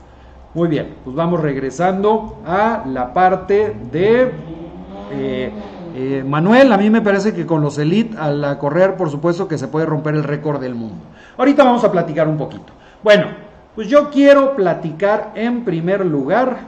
Muy 0.54 0.68
bien, 0.68 0.98
pues 1.04 1.16
vamos 1.16 1.42
regresando 1.42 2.38
a 2.46 2.84
la 2.86 3.12
parte 3.12 3.76
de... 3.92 4.32
Eh, 5.12 5.52
eh, 5.96 6.24
Manuel, 6.24 6.72
a 6.72 6.78
mí 6.78 6.92
me 6.92 7.02
parece 7.02 7.34
que 7.34 7.48
con 7.48 7.64
los 7.64 7.80
Elite 7.80 8.16
al 8.16 8.60
correr, 8.60 8.96
por 8.96 9.10
supuesto 9.10 9.48
que 9.48 9.58
se 9.58 9.68
puede 9.68 9.88
romper 9.88 10.14
el 10.14 10.24
récord 10.24 10.62
del 10.62 10.76
mundo. 10.76 11.04
Ahorita 11.38 11.64
vamos 11.64 11.84
a 11.84 11.92
platicar 11.92 12.28
un 12.28 12.38
poquito. 12.38 12.72
Bueno, 13.04 13.49
pues 13.76 13.88
yo 13.88 14.10
quiero 14.10 14.56
platicar 14.56 15.32
en 15.36 15.64
primer 15.64 16.06
lugar 16.06 16.60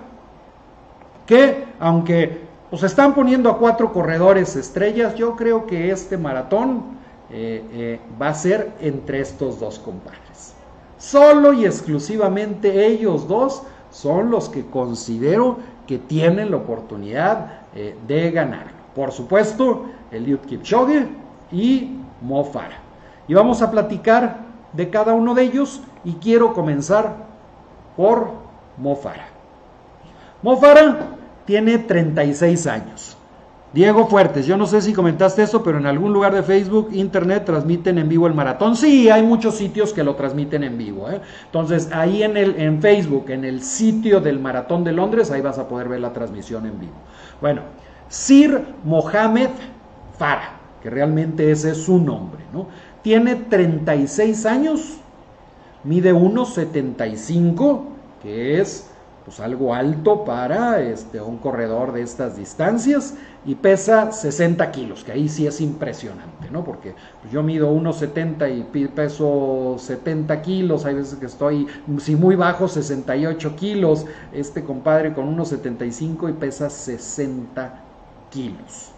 que 1.25 1.65
aunque 1.79 2.41
pues 2.69 2.83
están 2.83 3.13
poniendo 3.13 3.49
a 3.49 3.57
cuatro 3.57 3.91
corredores 3.91 4.55
estrellas, 4.55 5.15
yo 5.15 5.35
creo 5.35 5.65
que 5.65 5.91
este 5.91 6.17
maratón 6.17 6.83
eh, 7.29 7.63
eh, 7.73 7.99
va 8.21 8.29
a 8.29 8.33
ser 8.33 8.71
entre 8.79 9.19
estos 9.19 9.59
dos 9.59 9.77
compadres. 9.79 10.53
Solo 10.97 11.51
y 11.51 11.65
exclusivamente 11.65 12.85
ellos 12.87 13.27
dos 13.27 13.63
son 13.89 14.31
los 14.31 14.47
que 14.47 14.65
considero 14.65 15.57
que 15.87 15.97
tienen 15.97 16.51
la 16.51 16.57
oportunidad 16.57 17.61
eh, 17.75 17.95
de 18.07 18.31
ganar. 18.31 18.67
Por 18.95 19.11
supuesto, 19.11 19.85
Eliud 20.11 20.39
Kipchoge 20.39 21.07
y 21.51 21.97
Mo 22.21 22.45
Farah. 22.45 22.79
Y 23.27 23.33
vamos 23.33 23.61
a 23.61 23.71
platicar 23.71 24.50
de 24.73 24.89
cada 24.89 25.13
uno 25.13 25.33
de 25.33 25.43
ellos 25.43 25.81
y 26.03 26.13
quiero 26.13 26.53
comenzar 26.53 27.15
por 27.95 28.31
Mofara. 28.77 29.27
Mofara 30.41 30.97
tiene 31.45 31.77
36 31.77 32.67
años. 32.67 33.17
Diego 33.73 34.07
Fuertes, 34.07 34.45
yo 34.45 34.57
no 34.57 34.67
sé 34.67 34.81
si 34.81 34.91
comentaste 34.91 35.43
eso, 35.43 35.63
pero 35.63 35.77
en 35.77 35.85
algún 35.85 36.11
lugar 36.11 36.35
de 36.35 36.43
Facebook, 36.43 36.89
Internet, 36.91 37.45
transmiten 37.45 37.97
en 37.99 38.09
vivo 38.09 38.27
el 38.27 38.33
maratón. 38.33 38.75
Sí, 38.75 39.09
hay 39.09 39.23
muchos 39.23 39.55
sitios 39.55 39.93
que 39.93 40.03
lo 40.03 40.15
transmiten 40.15 40.65
en 40.65 40.77
vivo. 40.77 41.09
¿eh? 41.09 41.21
Entonces, 41.45 41.89
ahí 41.93 42.21
en, 42.21 42.35
el, 42.35 42.59
en 42.59 42.81
Facebook, 42.81 43.29
en 43.29 43.45
el 43.45 43.61
sitio 43.61 44.19
del 44.19 44.39
Maratón 44.39 44.83
de 44.83 44.91
Londres, 44.91 45.31
ahí 45.31 45.39
vas 45.39 45.57
a 45.57 45.69
poder 45.69 45.87
ver 45.87 46.01
la 46.01 46.11
transmisión 46.11 46.65
en 46.65 46.81
vivo. 46.81 46.95
Bueno, 47.39 47.61
Sir 48.09 48.61
Mohamed 48.83 49.51
Farah, 50.17 50.59
que 50.83 50.89
realmente 50.89 51.49
ese 51.49 51.71
es 51.71 51.81
su 51.81 51.97
nombre, 51.97 52.43
¿no? 52.51 52.67
Tiene 53.01 53.35
36 53.35 54.45
años, 54.45 54.97
mide 55.83 56.13
1,75, 56.13 57.81
que 58.21 58.61
es 58.61 58.87
pues 59.25 59.39
algo 59.39 59.73
alto 59.73 60.25
para 60.25 60.81
este, 60.81 61.21
un 61.21 61.37
corredor 61.37 61.93
de 61.93 62.01
estas 62.01 62.37
distancias 62.37 63.15
y 63.45 63.55
pesa 63.55 64.11
60 64.11 64.71
kilos, 64.71 65.03
que 65.03 65.11
ahí 65.11 65.29
sí 65.29 65.45
es 65.45 65.61
impresionante, 65.61 66.49
¿no? 66.51 66.63
Porque 66.63 66.95
yo 67.31 67.43
mido 67.43 67.71
1,70 67.71 68.71
y 68.73 68.87
peso 68.87 69.75
70 69.77 70.41
kilos, 70.41 70.85
hay 70.85 70.95
veces 70.95 71.19
que 71.19 71.25
estoy, 71.27 71.67
si 71.99 72.15
muy 72.15 72.35
bajo, 72.35 72.67
68 72.67 73.55
kilos, 73.55 74.05
este 74.31 74.63
compadre 74.63 75.13
con 75.13 75.35
1,75 75.37 76.29
y 76.29 76.33
pesa 76.33 76.69
60 76.69 77.83
kilos. 78.29 78.91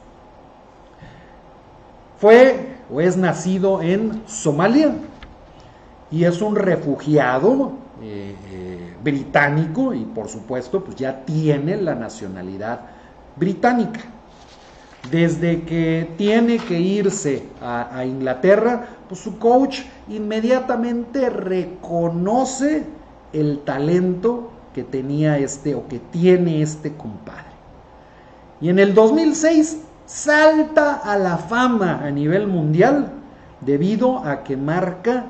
Fue 2.24 2.78
o 2.90 3.02
es 3.02 3.18
nacido 3.18 3.82
en 3.82 4.24
Somalia 4.28 4.96
y 6.10 6.24
es 6.24 6.42
un 6.42 6.56
refugiado 6.56 7.74
eh, 8.02 8.34
eh, 8.50 8.94
británico 9.04 9.94
y 9.94 10.06
por 10.06 10.30
supuesto 10.30 10.86
pues 10.86 10.96
ya 10.96 11.26
tiene 11.26 11.76
la 11.76 11.96
nacionalidad 11.96 12.80
británica. 13.36 14.00
Desde 15.12 15.64
que 15.64 16.12
tiene 16.16 16.60
que 16.60 16.80
irse 16.80 17.44
a, 17.62 17.94
a 17.94 18.06
Inglaterra, 18.06 18.88
pues 19.10 19.20
su 19.20 19.38
coach 19.38 19.82
inmediatamente 20.08 21.30
reconoce 21.30 22.86
el 23.34 23.60
talento 23.66 24.50
que 24.74 24.86
tenía 24.86 25.40
este 25.40 25.76
o 25.76 25.90
que 25.90 26.00
tiene 26.00 26.62
este 26.62 26.94
compadre. 26.94 27.52
Y 28.62 28.70
en 28.70 28.80
el 28.80 28.94
2006 28.94 29.80
salta 30.06 30.96
a 30.96 31.18
la 31.18 31.38
fama 31.38 32.00
a 32.04 32.12
nivel 32.12 32.48
mundial 32.48 33.12
debido 33.62 34.20
a 34.20 34.44
que 34.44 34.58
marca 34.58 35.26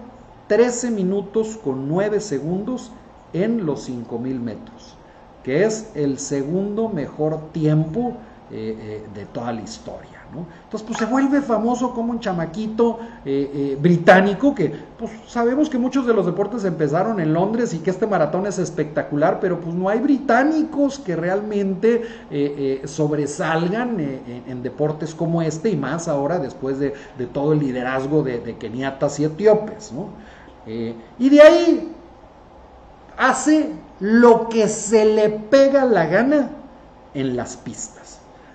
13 0.47 0.91
minutos 0.91 1.57
con 1.63 1.87
9 1.87 2.19
segundos 2.19 2.91
en 3.33 3.65
los 3.65 3.83
5000 3.83 4.39
metros, 4.39 4.95
que 5.43 5.63
es 5.65 5.91
el 5.95 6.19
segundo 6.19 6.89
mejor 6.89 7.51
tiempo 7.51 8.13
eh, 8.51 8.77
eh, 8.79 9.07
de 9.13 9.25
toda 9.25 9.51
la 9.53 9.61
historia. 9.61 10.12
Entonces, 10.63 10.87
pues 10.87 10.99
se 10.99 11.05
vuelve 11.05 11.41
famoso 11.41 11.93
como 11.93 12.11
un 12.11 12.19
chamaquito 12.19 12.99
eh, 13.25 13.77
británico 13.79 14.53
que, 14.53 14.73
pues 14.97 15.11
sabemos 15.27 15.69
que 15.69 15.77
muchos 15.77 16.05
de 16.05 16.13
los 16.13 16.25
deportes 16.25 16.65
empezaron 16.65 17.19
en 17.19 17.33
Londres 17.33 17.73
y 17.73 17.79
que 17.79 17.89
este 17.89 18.07
maratón 18.07 18.47
es 18.47 18.59
espectacular, 18.59 19.39
pero 19.39 19.59
pues 19.59 19.75
no 19.75 19.89
hay 19.89 19.99
británicos 19.99 20.99
que 20.99 21.15
realmente 21.15 22.03
sobresalgan 22.85 23.99
en 23.99 24.63
deportes 24.63 25.13
como 25.13 25.41
este 25.41 25.69
y 25.69 25.75
más 25.75 26.07
ahora 26.07 26.39
después 26.39 26.79
de, 26.79 26.93
todo 27.33 27.53
el 27.53 27.59
liderazgo 27.59 28.23
de, 28.23 28.55
keniatas 28.57 29.19
y 29.19 29.25
etíopes. 29.25 29.93
y 31.19 31.29
de 31.29 31.41
ahí 31.41 31.93
hace 33.17 33.69
lo 33.99 34.49
que 34.49 34.67
se 34.67 35.05
le 35.05 35.29
pega 35.29 35.85
la 35.85 36.05
gana 36.05 36.49
en 37.13 37.35
las 37.35 37.57
pistas. 37.57 38.02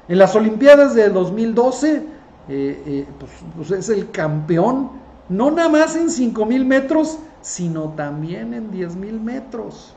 En 0.09 0.19
las 0.19 0.35
Olimpiadas 0.35 0.95
de 0.95 1.11
2012, 1.11 1.97
eh, 1.97 2.03
eh, 2.49 3.07
pues, 3.19 3.31
pues, 3.57 3.71
es 3.73 3.89
el 3.91 4.11
campeón, 4.11 4.91
no 5.29 5.51
nada 5.51 5.69
más 5.69 5.97
en 5.97 6.09
5.000 6.09 6.65
metros, 6.65 7.19
sino 7.43 7.91
también 7.91 8.55
en 8.55 8.71
10.000 8.71 9.21
metros. 9.21 9.95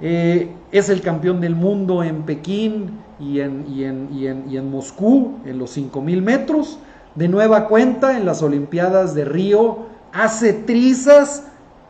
Eh, 0.00 0.52
es 0.72 0.88
el 0.88 1.00
campeón 1.00 1.40
del 1.40 1.54
mundo 1.54 2.02
en 2.02 2.22
Pekín 2.22 2.98
y 3.20 3.40
en, 3.40 3.66
y 3.68 3.84
en, 3.84 4.08
y 4.12 4.26
en, 4.26 4.50
y 4.50 4.56
en 4.56 4.70
Moscú, 4.70 5.34
en 5.44 5.58
los 5.58 5.76
5.000 5.76 6.20
metros. 6.20 6.78
De 7.14 7.28
nueva 7.28 7.68
cuenta, 7.68 8.16
en 8.16 8.26
las 8.26 8.42
Olimpiadas 8.42 9.14
de 9.14 9.24
Río, 9.24 9.86
hace 10.12 10.52
trizas 10.52 11.44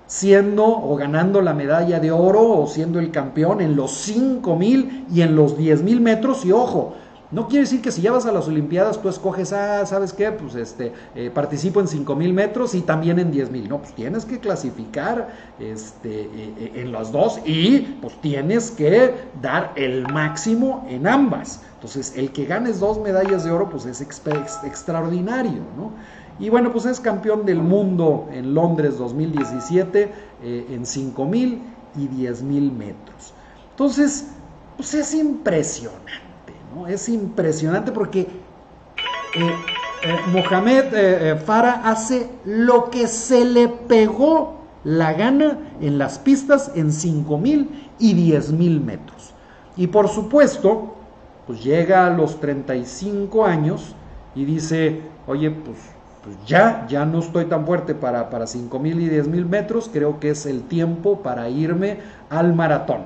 siendo 0.09 0.65
o 0.67 0.97
ganando 0.97 1.41
la 1.43 1.55
medalla 1.55 2.00
de 2.00 2.11
oro 2.11 2.43
o 2.62 2.67
siendo 2.67 2.99
el 2.99 3.12
campeón 3.12 3.61
en 3.61 3.77
los 3.77 3.93
5.000 4.09 5.07
y 5.12 5.23
en 5.23 5.37
los 5.37 5.57
10.000 5.57 6.00
metros. 6.00 6.45
Y 6.45 6.53
ojo, 6.53 6.97
No 7.31 7.47
quiere 7.47 7.65
decir 7.65 7.83
que 7.83 7.93
si 7.93 8.00
ya 8.00 8.11
vas 8.12 8.25
a 8.25 8.33
las 8.33 8.49
Olimpiadas 8.49 9.03
tú 9.03 9.11
escoges, 9.11 9.53
ah, 9.53 9.85
¿sabes 9.85 10.15
qué? 10.15 10.33
Pues 10.33 10.55
este, 10.55 10.95
eh, 11.15 11.31
participo 11.31 11.79
en 11.79 11.87
5000 11.87 12.33
metros 12.33 12.75
y 12.75 12.81
también 12.81 13.19
en 13.19 13.31
10000. 13.31 13.69
No, 13.69 13.81
pues 13.81 13.95
tienes 13.95 14.25
que 14.25 14.41
clasificar 14.41 15.29
este, 15.59 16.23
eh, 16.23 16.55
eh, 16.57 16.73
en 16.77 16.91
los 16.91 17.12
dos 17.12 17.41
y 17.45 17.81
pues 18.00 18.19
tienes 18.23 18.71
que 18.71 19.15
dar 19.43 19.73
el 19.77 20.09
máximo 20.09 20.87
en 20.88 21.07
ambas. 21.07 21.62
Entonces, 21.75 22.15
el 22.17 22.33
que 22.33 22.47
ganes 22.47 22.81
dos 22.81 22.99
medallas 22.99 23.45
de 23.45 23.50
oro, 23.50 23.69
pues 23.69 23.85
es 23.85 24.00
extraordinario, 24.00 25.71
¿no? 25.77 25.93
Y 26.38 26.50
bueno, 26.50 26.73
pues 26.73 26.87
es 26.87 27.00
campeón 27.00 27.45
del 27.45 27.61
mundo 27.61 28.28
en 28.33 28.54
Londres 28.54 28.99
2017 28.99 30.12
en 30.42 30.87
5000 30.87 31.62
y 31.97 32.07
10000 32.07 32.73
metros. 32.73 33.35
Entonces, 33.71 34.28
pues 34.76 34.95
es 34.95 35.14
impresionante. 35.14 36.12
Es 36.88 37.09
impresionante 37.09 37.92
porque 37.92 38.21
eh, 38.21 38.26
eh, 39.35 40.16
Mohamed 40.33 40.85
eh, 40.92 41.37
Farah 41.37 41.83
hace 41.85 42.28
lo 42.45 42.90
que 42.90 43.09
se 43.09 43.45
le 43.45 43.68
pegó 43.68 44.59
la 44.85 45.12
gana 45.12 45.59
en 45.80 45.99
las 45.99 46.18
pistas 46.18 46.71
en 46.75 46.88
5.000 46.88 47.68
y 47.99 48.33
10.000 48.33 48.80
metros. 48.80 49.35
Y 49.76 49.88
por 49.88 50.09
supuesto, 50.09 50.95
pues 51.47 51.62
llega 51.62 52.07
a 52.07 52.11
los 52.11 52.40
35 52.40 53.45
años 53.45 53.95
y 54.35 54.45
dice, 54.45 55.02
oye, 55.26 55.50
pues, 55.50 55.78
pues 56.29 56.47
ya, 56.47 56.87
ya 56.91 57.07
no 57.07 57.21
estoy 57.21 57.47
tan 57.47 57.65
fuerte 57.65 57.95
para, 57.95 58.29
para 58.29 58.45
5.000 58.45 59.01
y 59.01 59.09
10.000 59.09 59.47
metros, 59.47 59.89
creo 59.91 60.21
que 60.21 60.29
es 60.29 60.45
el 60.45 60.63
tiempo 60.65 61.23
para 61.23 61.49
irme 61.49 62.01
al 62.29 62.53
maratón. 62.53 63.05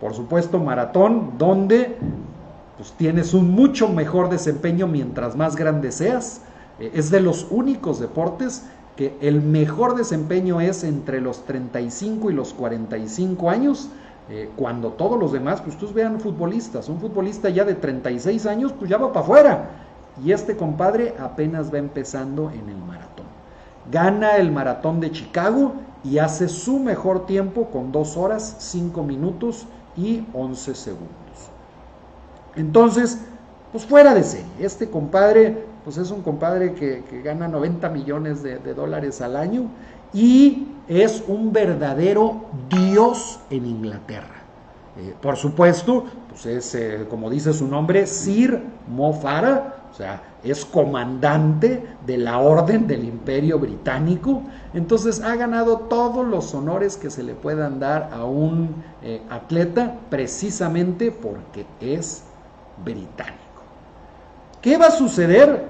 Por 0.00 0.14
supuesto, 0.14 0.58
maratón 0.58 1.32
donde 1.36 1.98
pues 2.78 2.92
tienes 2.92 3.34
un 3.34 3.50
mucho 3.50 3.90
mejor 3.90 4.30
desempeño 4.30 4.86
mientras 4.86 5.36
más 5.36 5.56
grande 5.56 5.92
seas. 5.92 6.40
Eh, 6.80 6.92
es 6.94 7.10
de 7.10 7.20
los 7.20 7.48
únicos 7.50 8.00
deportes 8.00 8.64
que 8.96 9.14
el 9.20 9.42
mejor 9.42 9.94
desempeño 9.94 10.62
es 10.62 10.84
entre 10.84 11.20
los 11.20 11.44
35 11.44 12.30
y 12.30 12.34
los 12.34 12.54
45 12.54 13.50
años, 13.50 13.90
eh, 14.30 14.48
cuando 14.56 14.92
todos 14.92 15.20
los 15.20 15.32
demás, 15.32 15.60
pues 15.60 15.76
tú 15.76 15.92
vean 15.92 16.18
futbolistas, 16.18 16.88
un 16.88 16.98
futbolista 16.98 17.50
ya 17.50 17.64
de 17.64 17.74
36 17.74 18.46
años, 18.46 18.72
pues 18.72 18.88
ya 18.88 18.96
va 18.96 19.12
para 19.12 19.20
afuera. 19.20 19.70
Y 20.22 20.32
este 20.32 20.56
compadre 20.56 21.14
apenas 21.18 21.72
va 21.72 21.78
empezando 21.78 22.50
en 22.50 22.68
el 22.68 22.76
maratón. 22.76 23.26
Gana 23.90 24.36
el 24.36 24.52
maratón 24.52 25.00
de 25.00 25.10
Chicago 25.10 25.72
y 26.04 26.18
hace 26.18 26.48
su 26.48 26.78
mejor 26.78 27.26
tiempo 27.26 27.70
con 27.70 27.90
2 27.90 28.16
horas, 28.16 28.56
5 28.58 29.02
minutos 29.02 29.66
y 29.96 30.24
11 30.32 30.74
segundos. 30.74 31.50
Entonces, 32.56 33.18
pues 33.72 33.84
fuera 33.84 34.14
de 34.14 34.22
serie. 34.22 34.46
Este 34.60 34.88
compadre, 34.88 35.64
pues 35.82 35.96
es 35.96 36.10
un 36.10 36.22
compadre 36.22 36.74
que, 36.74 37.02
gana 37.24 37.48
90 37.48 37.88
millones 37.90 38.42
de, 38.42 38.58
dólares 38.74 39.20
al 39.20 39.36
año 39.36 39.68
y 40.12 40.68
es 40.86 41.24
un 41.26 41.52
verdadero 41.52 42.44
dios 42.68 43.40
en 43.50 43.66
Inglaterra. 43.66 44.42
Eh, 44.96 45.14
por 45.20 45.36
supuesto, 45.36 46.04
pues 46.28 46.46
es, 46.46 46.74
eh, 46.76 47.06
como 47.10 47.28
dice 47.28 47.52
su 47.52 47.66
nombre, 47.66 48.06
Sir 48.06 48.62
Mo 48.86 49.12
Farah, 49.12 49.83
o 49.94 49.96
sea, 49.96 50.22
es 50.42 50.64
comandante 50.64 51.86
de 52.04 52.18
la 52.18 52.40
Orden 52.40 52.88
del 52.88 53.04
Imperio 53.04 53.60
Británico, 53.60 54.42
entonces 54.74 55.20
ha 55.20 55.36
ganado 55.36 55.78
todos 55.78 56.26
los 56.26 56.52
honores 56.52 56.96
que 56.96 57.10
se 57.10 57.22
le 57.22 57.34
puedan 57.34 57.78
dar 57.78 58.10
a 58.12 58.24
un 58.24 58.82
eh, 59.04 59.22
atleta 59.30 59.94
precisamente 60.10 61.12
porque 61.12 61.64
es 61.80 62.24
británico. 62.84 63.38
¿Qué 64.60 64.76
va 64.78 64.86
a 64.86 64.90
suceder? 64.90 65.64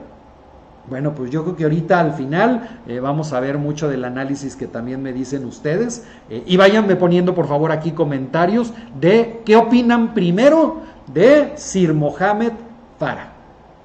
Bueno, 0.88 1.14
pues 1.14 1.30
yo 1.30 1.42
creo 1.44 1.56
que 1.56 1.64
ahorita 1.64 2.00
al 2.00 2.14
final 2.14 2.80
eh, 2.88 3.00
vamos 3.00 3.34
a 3.34 3.40
ver 3.40 3.58
mucho 3.58 3.90
del 3.90 4.06
análisis 4.06 4.56
que 4.56 4.66
también 4.66 5.02
me 5.02 5.12
dicen 5.12 5.44
ustedes. 5.44 6.06
Eh, 6.30 6.42
y 6.46 6.56
váyanme 6.56 6.96
poniendo 6.96 7.34
por 7.34 7.46
favor 7.46 7.72
aquí 7.72 7.92
comentarios 7.92 8.72
de 8.98 9.42
qué 9.44 9.56
opinan 9.56 10.14
primero 10.14 10.80
de 11.12 11.52
Sir 11.56 11.92
Mohamed 11.92 12.52
Farah. 12.98 13.33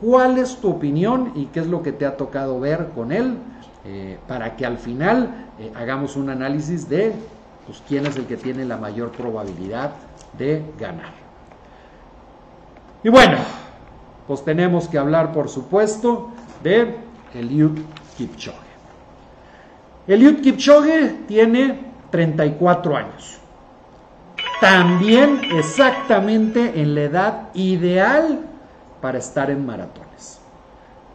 ¿Cuál 0.01 0.38
es 0.38 0.57
tu 0.57 0.69
opinión 0.69 1.33
y 1.35 1.45
qué 1.47 1.59
es 1.59 1.67
lo 1.67 1.83
que 1.83 1.91
te 1.91 2.05
ha 2.05 2.15
tocado 2.15 2.59
ver 2.59 2.89
con 2.95 3.12
él? 3.12 3.38
Eh, 3.85 4.17
para 4.27 4.55
que 4.55 4.65
al 4.65 4.77
final 4.77 5.47
hagamos 5.75 6.15
un 6.15 6.29
análisis 6.29 6.88
de 6.88 7.13
pues, 7.65 7.83
quién 7.88 8.05
es 8.05 8.15
el 8.15 8.25
que 8.25 8.38
tiene 8.38 8.65
la 8.65 8.77
mayor 8.77 9.12
probabilidad 9.12 9.91
de 10.38 10.63
ganar. 10.79 11.12
Y 13.03 13.09
bueno, 13.09 13.38
pues 14.27 14.43
tenemos 14.43 14.88
que 14.88 14.97
hablar, 14.97 15.31
por 15.31 15.49
supuesto, 15.49 16.31
de 16.63 16.95
Eliud 17.33 17.79
Kipchoge. 18.17 18.57
Eliud 20.07 20.41
Kipchoge 20.41 21.21
tiene 21.27 21.79
34 22.09 22.97
años. 22.97 23.38
También 24.59 25.41
exactamente 25.53 26.81
en 26.81 26.95
la 26.95 27.01
edad 27.01 27.49
ideal 27.53 28.48
para 29.01 29.17
estar 29.17 29.49
en 29.49 29.65
maratones. 29.65 30.39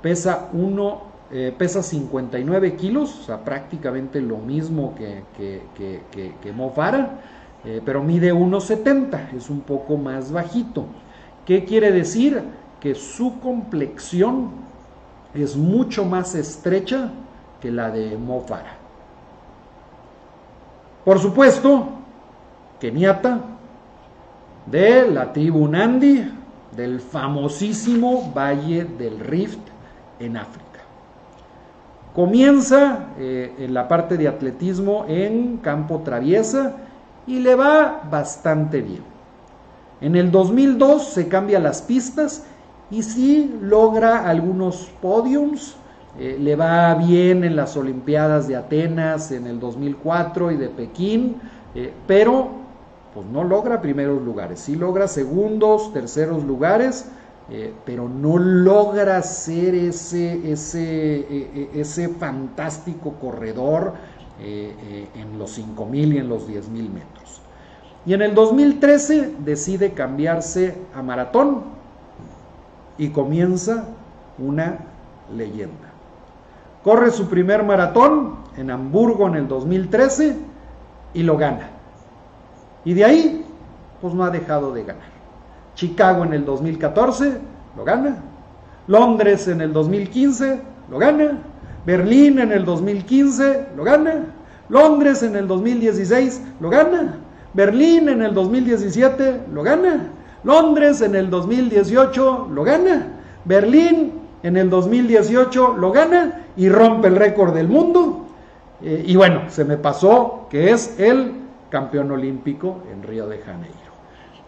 Pesa 0.03 0.49
uno, 0.53 1.03
eh, 1.31 1.55
pesa 1.57 1.83
59 1.83 2.77
kilos, 2.77 3.21
o 3.21 3.23
sea, 3.25 3.45
prácticamente 3.45 4.21
lo 4.21 4.39
mismo 4.39 4.95
que, 4.95 5.25
que, 5.37 6.03
que, 6.41 6.53
Mo 6.53 6.71
Farah, 6.71 7.21
eh, 7.65 7.81
pero 7.85 8.03
mide 8.03 8.33
1,70, 8.33 9.35
es 9.35 9.49
un 9.49 9.61
poco 9.61 9.97
más 9.97 10.31
bajito. 10.31 10.87
¿Qué 11.47 11.65
quiere 11.65 11.93
decir? 11.93 12.43
Que 12.81 12.95
su 12.95 13.41
complexión 13.41 14.51
es 15.35 15.57
mucho 15.57 16.05
más 16.05 16.35
estrecha 16.35 17.11
que 17.61 17.71
la 17.71 17.91
de 17.91 18.17
Mofara. 18.17 18.77
Por 21.05 21.19
supuesto, 21.19 21.89
Keniata, 22.81 23.41
de 24.67 25.11
la 25.11 25.33
tribu 25.33 25.67
Nandi, 25.69 26.31
del 26.77 27.01
famosísimo 27.01 28.33
Valle 28.35 28.85
del 28.85 29.21
Rift 29.21 29.61
en 30.19 30.37
África. 30.37 30.65
Comienza 32.15 33.09
eh, 33.19 33.55
en 33.59 33.75
la 33.75 33.89
parte 33.89 34.17
de 34.17 34.29
atletismo 34.29 35.05
en 35.09 35.57
campo 35.59 36.03
traviesa 36.05 36.77
y 37.27 37.41
le 37.41 37.55
va 37.55 38.03
bastante 38.09 38.81
bien. 38.81 39.03
En 40.01 40.17
el 40.17 40.31
2002 40.31 41.09
se 41.09 41.29
cambia 41.29 41.59
las 41.59 41.83
pistas 41.83 42.45
y 42.91 43.03
sí 43.03 43.57
logra 43.61 44.29
algunos 44.29 44.91
podiums. 45.01 45.77
Eh, 46.19 46.37
le 46.41 46.55
va 46.55 46.95
bien 46.95 47.43
en 47.43 47.57
las 47.57 47.77
Olimpiadas 47.77 48.47
de 48.47 48.55
Atenas 48.55 49.33
en 49.33 49.49
el 49.49 49.59
2004 49.59 50.53
y 50.53 50.57
de 50.57 50.69
Pekín, 50.69 51.41
eh, 51.75 51.93
pero 52.07 52.64
pues 53.15 53.27
no 53.27 53.45
logra 53.45 53.81
primeros 53.81 54.23
lugares. 54.23 54.61
Sí 54.61 54.77
logra 54.77 55.09
segundos, 55.09 55.93
terceros 55.93 56.45
lugares, 56.45 57.07
eh, 57.51 57.73
pero 57.85 58.09
no 58.09 58.39
logra 58.39 59.23
ser 59.23 59.75
ese, 59.75 60.51
ese, 60.51 61.71
ese 61.79 62.09
fantástico 62.09 63.15
corredor 63.21 63.95
en 64.41 65.39
los 65.39 65.57
5.000 65.57 66.15
y 66.15 66.19
en 66.19 66.29
los 66.29 66.49
10.000 66.49 66.91
metros. 66.91 67.41
Y 68.07 68.13
en 68.13 68.23
el 68.23 68.35
2013 68.35 69.37
decide 69.45 69.93
cambiarse 69.93 70.77
a 70.95 71.03
maratón 71.03 71.63
y 72.99 73.09
comienza 73.09 73.85
una 74.39 74.79
leyenda. 75.35 75.93
Corre 76.83 77.11
su 77.11 77.29
primer 77.29 77.63
maratón 77.63 78.37
en 78.57 78.71
Hamburgo 78.71 79.27
en 79.27 79.37
el 79.37 79.49
2013 79.49 80.37
y 81.15 81.23
lo 81.23 81.39
gana. 81.39 81.71
Y 82.85 82.95
de 82.95 83.05
ahí, 83.05 83.45
pues 84.01 84.15
no 84.15 84.25
ha 84.25 84.31
dejado 84.31 84.73
de 84.73 84.85
ganar. 84.85 85.15
Chicago 85.75 86.25
en 86.25 86.35
el 86.35 86.45
2014 86.45 87.39
lo 87.77 87.85
gana. 87.85 88.19
Londres 88.87 89.49
en 89.49 89.61
el 89.61 89.73
2015 89.73 90.61
lo 90.91 90.99
gana. 90.99 91.39
Berlín 91.87 92.39
en 92.39 92.53
el 92.53 92.65
2015 92.65 93.69
lo 93.77 93.85
gana. 93.85 94.27
Londres 94.69 95.23
en 95.23 95.37
el 95.37 95.49
2016 95.49 96.43
lo 96.61 96.71
gana. 96.71 97.19
Berlín 97.55 98.09
en 98.09 98.23
el 98.23 98.35
2017 98.35 99.43
lo 99.53 99.63
gana. 99.63 100.11
Londres 100.43 101.01
en 101.01 101.15
el 101.15 101.31
2018 101.31 102.49
lo 102.53 102.65
gana. 102.65 103.07
Berlín 103.45 104.13
en 104.43 104.57
el 104.57 104.71
2018 104.71 105.77
lo 105.79 105.93
gana 105.93 106.45
y 106.57 106.69
rompe 106.69 107.09
el 107.09 107.17
récord 107.17 107.55
del 107.55 107.69
mundo. 107.69 108.27
Eh, 108.83 109.05
y 109.07 109.17
bueno, 109.17 109.43
se 109.49 109.65
me 109.65 109.77
pasó 109.77 110.47
que 110.51 110.71
es 110.71 110.99
el 110.99 111.44
campeón 111.75 112.13
olímpico 112.13 112.83
en 112.93 113.03
Río 113.03 113.27
de 113.27 113.39
Janeiro. 113.39 113.75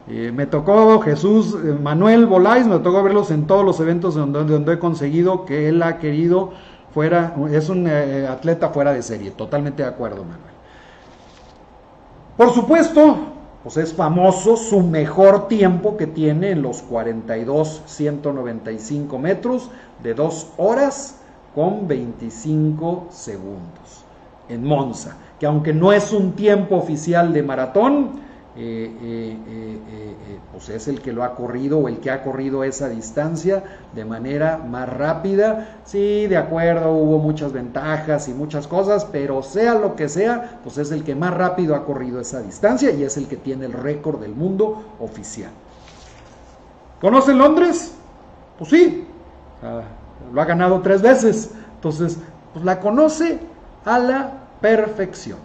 Eh, 0.08 0.30
me 0.32 0.46
tocó 0.46 1.00
Jesús 1.00 1.56
eh, 1.56 1.76
Manuel 1.82 2.26
Bolais, 2.26 2.68
me 2.68 2.78
tocó 2.78 3.02
verlos 3.02 3.32
en 3.32 3.48
todos 3.48 3.64
los 3.64 3.80
eventos 3.80 4.14
donde, 4.14 4.72
he 4.72 4.78
conseguido 4.78 5.44
que 5.44 5.68
él 5.68 5.82
ha 5.82 5.98
querido 5.98 6.52
fuera, 6.94 7.34
es 7.50 7.68
un 7.68 7.88
atleta 7.88 8.68
fuera 8.68 8.92
de 8.92 9.02
serie, 9.02 9.32
totalmente 9.32 9.82
de 9.82 9.88
acuerdo 9.88 10.22
Manuel. 10.22 10.54
Por 12.36 12.52
supuesto, 12.52 13.16
pues 13.64 13.76
es 13.76 13.92
famoso 13.92 14.56
su 14.56 14.82
mejor 14.82 15.48
tiempo 15.48 15.96
que 15.96 16.06
tiene 16.06 16.52
en 16.52 16.62
los 16.62 16.82
42 16.82 17.82
195 17.86 19.18
metros 19.18 19.68
de 20.00 20.14
2 20.14 20.52
horas 20.58 21.18
con 21.56 21.88
25 21.88 23.08
segundos 23.10 24.04
en 24.48 24.62
Monza, 24.62 25.16
que 25.38 25.46
aunque 25.46 25.72
no 25.72 25.92
es 25.92 26.12
un 26.12 26.32
tiempo 26.32 26.76
oficial 26.76 27.32
de 27.32 27.42
maratón, 27.42 28.26
eh, 28.58 28.90
eh, 29.02 29.36
eh, 29.46 30.38
pues 30.50 30.70
es 30.70 30.88
el 30.88 31.02
que 31.02 31.12
lo 31.12 31.22
ha 31.22 31.34
corrido 31.34 31.78
o 31.78 31.88
el 31.88 31.98
que 31.98 32.10
ha 32.10 32.22
corrido 32.22 32.64
esa 32.64 32.88
distancia 32.88 33.62
de 33.94 34.06
manera 34.06 34.56
más 34.56 34.88
rápida. 34.88 35.80
Sí, 35.84 36.26
de 36.26 36.38
acuerdo, 36.38 36.92
hubo 36.92 37.18
muchas 37.18 37.52
ventajas 37.52 38.28
y 38.28 38.32
muchas 38.32 38.66
cosas, 38.66 39.04
pero 39.04 39.42
sea 39.42 39.74
lo 39.74 39.94
que 39.94 40.08
sea, 40.08 40.60
pues 40.64 40.78
es 40.78 40.90
el 40.90 41.04
que 41.04 41.14
más 41.14 41.34
rápido 41.34 41.74
ha 41.74 41.84
corrido 41.84 42.18
esa 42.18 42.40
distancia 42.40 42.90
y 42.92 43.02
es 43.02 43.18
el 43.18 43.28
que 43.28 43.36
tiene 43.36 43.66
el 43.66 43.74
récord 43.74 44.20
del 44.20 44.34
mundo 44.34 44.94
oficial. 45.00 45.50
¿Conocen 46.98 47.36
Londres? 47.36 47.92
Pues 48.58 48.70
sí, 48.70 49.06
lo 50.32 50.40
ha 50.40 50.44
ganado 50.46 50.80
tres 50.80 51.02
veces, 51.02 51.50
entonces 51.74 52.18
pues 52.54 52.64
la 52.64 52.80
conoce 52.80 53.38
a 53.84 53.98
la 53.98 54.45
perfección. 54.66 55.38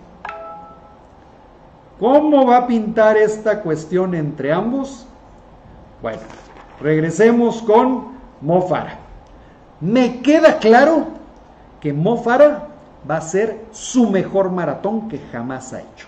¿Cómo 2.00 2.48
va 2.48 2.58
a 2.58 2.68
pintar 2.68 3.18
esta 3.18 3.62
cuestión 3.62 4.16
entre 4.16 4.52
ambos? 4.52 5.06
Bueno, 6.02 6.22
regresemos 6.80 7.62
con 7.62 8.14
Mofara. 8.42 8.98
Me 9.80 10.22
queda 10.22 10.58
claro 10.58 11.06
que 11.80 11.94
Mofara 11.94 12.70
va 13.08 13.18
a 13.18 13.22
ser 13.22 13.66
su 13.72 14.10
mejor 14.10 14.50
maratón 14.50 15.08
que 15.08 15.20
jamás 15.32 15.72
ha 15.74 15.82
hecho. 15.82 16.08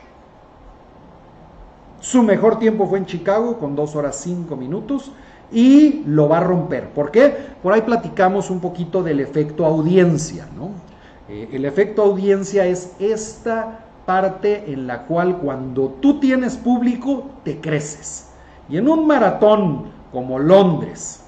Su 2.00 2.24
mejor 2.24 2.58
tiempo 2.58 2.88
fue 2.88 2.98
en 2.98 3.06
Chicago 3.06 3.60
con 3.60 3.76
2 3.76 3.96
horas 3.96 4.16
5 4.16 4.56
minutos 4.56 5.12
y 5.52 6.02
lo 6.08 6.28
va 6.30 6.40
a 6.40 6.44
romper. 6.44 6.90
¿Por 6.90 7.12
qué? 7.12 7.30
Por 7.62 7.74
ahí 7.74 7.82
platicamos 7.82 8.50
un 8.50 8.60
poquito 8.60 9.04
del 9.04 9.20
efecto 9.20 9.68
audiencia. 9.68 10.48
¿no? 10.58 10.93
Eh, 11.30 11.50
el 11.54 11.66
efecto 11.66 12.04
audiencia 12.04 12.66
es 12.66 12.96
esta 13.00 13.80
parte 14.06 14.72
en 14.72 14.88
la 14.88 15.04
cual 15.04 15.38
cuando 15.38 15.96
tú 16.02 16.20
tienes 16.20 16.58
público 16.58 17.32
te 17.44 17.62
creces. 17.62 18.30
Y 18.70 18.78
en 18.78 18.90
un 18.90 19.08
maratón 19.08 19.86
como 20.12 20.40
Londres, 20.40 21.24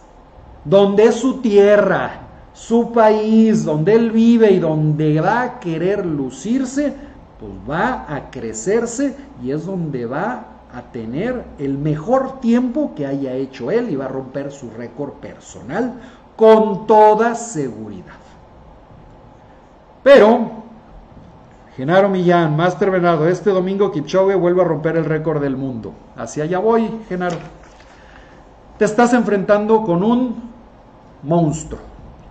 donde 0.64 1.06
es 1.06 1.16
su 1.16 1.42
tierra, 1.42 2.22
su 2.54 2.92
país, 2.92 3.64
donde 3.64 3.94
él 3.94 4.12
vive 4.12 4.52
y 4.52 4.60
donde 4.60 5.22
va 5.22 5.42
a 5.42 5.60
querer 5.60 6.06
lucirse, 6.06 6.94
pues 7.40 7.52
va 7.70 8.06
a 8.08 8.30
crecerse 8.32 9.16
y 9.44 9.52
es 9.52 9.66
donde 9.66 10.06
va 10.06 10.46
a 10.74 10.82
tener 10.92 11.44
el 11.58 11.78
mejor 11.78 12.40
tiempo 12.40 12.94
que 12.96 13.06
haya 13.06 13.34
hecho 13.34 13.72
él 13.72 13.90
y 13.90 13.96
va 13.96 14.06
a 14.06 14.10
romper 14.10 14.52
su 14.52 14.70
récord 14.72 15.14
personal 15.14 16.02
con 16.36 16.86
toda 16.86 17.36
seguridad. 17.36 18.25
Pero 20.06 20.52
Genaro 21.76 22.10
Millán, 22.10 22.56
Master 22.56 22.92
Bernardo, 22.92 23.28
este 23.28 23.50
domingo 23.50 23.92
Kipchoge 23.92 24.36
vuelve 24.36 24.62
a 24.62 24.66
romper 24.66 24.98
el 24.98 25.06
récord 25.06 25.42
del 25.42 25.58
mundo. 25.58 25.96
Hacia 26.16 26.44
allá 26.44 26.60
voy, 26.60 26.92
Genaro. 27.10 27.38
Te 28.78 28.86
estás 28.86 29.14
enfrentando 29.14 29.82
con 29.82 30.04
un 30.04 30.52
monstruo. 31.24 31.80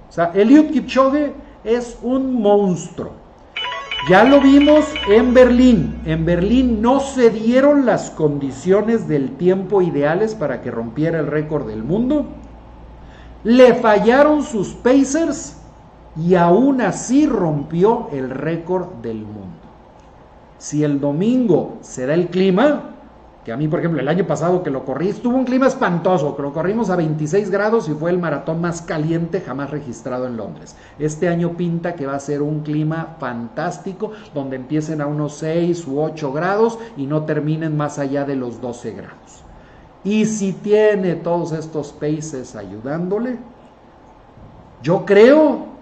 O 0.08 0.12
sea, 0.12 0.30
Eliud 0.34 0.70
Kipchoge 0.70 1.34
es 1.64 1.98
un 2.02 2.40
monstruo. 2.40 3.10
Ya 4.08 4.22
lo 4.22 4.40
vimos 4.40 4.84
en 5.08 5.34
Berlín. 5.34 6.00
En 6.04 6.24
Berlín 6.24 6.80
no 6.80 7.00
se 7.00 7.30
dieron 7.30 7.86
las 7.86 8.08
condiciones 8.10 9.08
del 9.08 9.32
tiempo 9.32 9.82
ideales 9.82 10.36
para 10.36 10.62
que 10.62 10.70
rompiera 10.70 11.18
el 11.18 11.26
récord 11.26 11.66
del 11.66 11.82
mundo. 11.82 12.26
Le 13.42 13.74
fallaron 13.74 14.44
sus 14.44 14.74
pacers 14.74 15.63
y 16.16 16.34
aún 16.34 16.80
así 16.80 17.26
rompió 17.26 18.08
el 18.12 18.30
récord 18.30 18.86
del 19.02 19.18
mundo. 19.18 19.64
Si 20.58 20.84
el 20.84 21.00
domingo 21.00 21.78
se 21.80 22.06
da 22.06 22.14
el 22.14 22.28
clima, 22.28 22.90
que 23.44 23.52
a 23.52 23.56
mí, 23.58 23.68
por 23.68 23.80
ejemplo, 23.80 24.00
el 24.00 24.08
año 24.08 24.26
pasado 24.26 24.62
que 24.62 24.70
lo 24.70 24.86
corrí, 24.86 25.10
estuvo 25.10 25.36
un 25.36 25.44
clima 25.44 25.66
espantoso, 25.66 26.34
que 26.34 26.40
lo 26.40 26.54
corrimos 26.54 26.88
a 26.88 26.96
26 26.96 27.50
grados 27.50 27.88
y 27.90 27.92
fue 27.92 28.10
el 28.10 28.18
maratón 28.18 28.62
más 28.62 28.80
caliente 28.80 29.42
jamás 29.42 29.70
registrado 29.70 30.26
en 30.26 30.38
Londres. 30.38 30.76
Este 30.98 31.28
año 31.28 31.50
pinta 31.50 31.94
que 31.94 32.06
va 32.06 32.14
a 32.14 32.20
ser 32.20 32.40
un 32.40 32.60
clima 32.60 33.16
fantástico, 33.18 34.12
donde 34.32 34.56
empiecen 34.56 35.02
a 35.02 35.06
unos 35.06 35.34
6 35.34 35.86
u 35.86 36.00
8 36.00 36.32
grados 36.32 36.78
y 36.96 37.04
no 37.04 37.24
terminen 37.24 37.76
más 37.76 37.98
allá 37.98 38.24
de 38.24 38.36
los 38.36 38.62
12 38.62 38.92
grados. 38.92 39.42
Y 40.04 40.24
si 40.24 40.52
tiene 40.52 41.14
todos 41.14 41.52
estos 41.52 41.92
paces 41.92 42.56
ayudándole, 42.56 43.36
yo 44.82 45.04
creo 45.04 45.73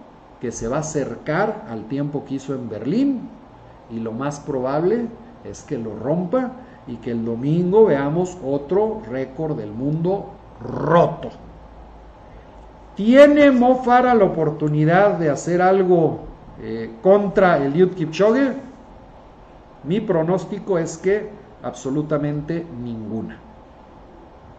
que 0.43 0.51
se 0.51 0.67
va 0.67 0.79
a 0.79 0.81
acercar 0.81 1.67
al 1.71 1.85
tiempo 1.85 2.25
que 2.25 2.35
hizo 2.35 2.53
en 2.53 2.69
Berlín 2.69 3.29
y 3.93 4.01
lo 4.01 4.11
más 4.11 4.41
probable 4.41 5.07
es 5.45 5.63
que 5.63 5.79
lo 5.79 5.95
rompa 5.95 6.51
y 6.89 6.97
que 6.97 7.13
el 7.13 7.25
domingo 7.25 7.85
veamos 7.85 8.37
otro 8.45 9.03
récord 9.09 9.57
del 9.57 9.71
mundo 9.71 10.31
roto. 10.61 11.29
¿Tiene 12.97 13.53
Mofara 13.53 14.17
la 14.17 14.25
oportunidad 14.25 15.17
de 15.17 15.31
hacer 15.31 15.63
algo 15.63 16.23
eh, 16.61 16.91
contra 17.01 17.65
Eliud 17.65 17.91
Kipchoge? 17.91 18.53
Mi 19.85 20.01
pronóstico 20.01 20.77
es 20.77 20.99
que 20.99 21.31
absolutamente 21.63 22.67
ninguna. 22.83 23.39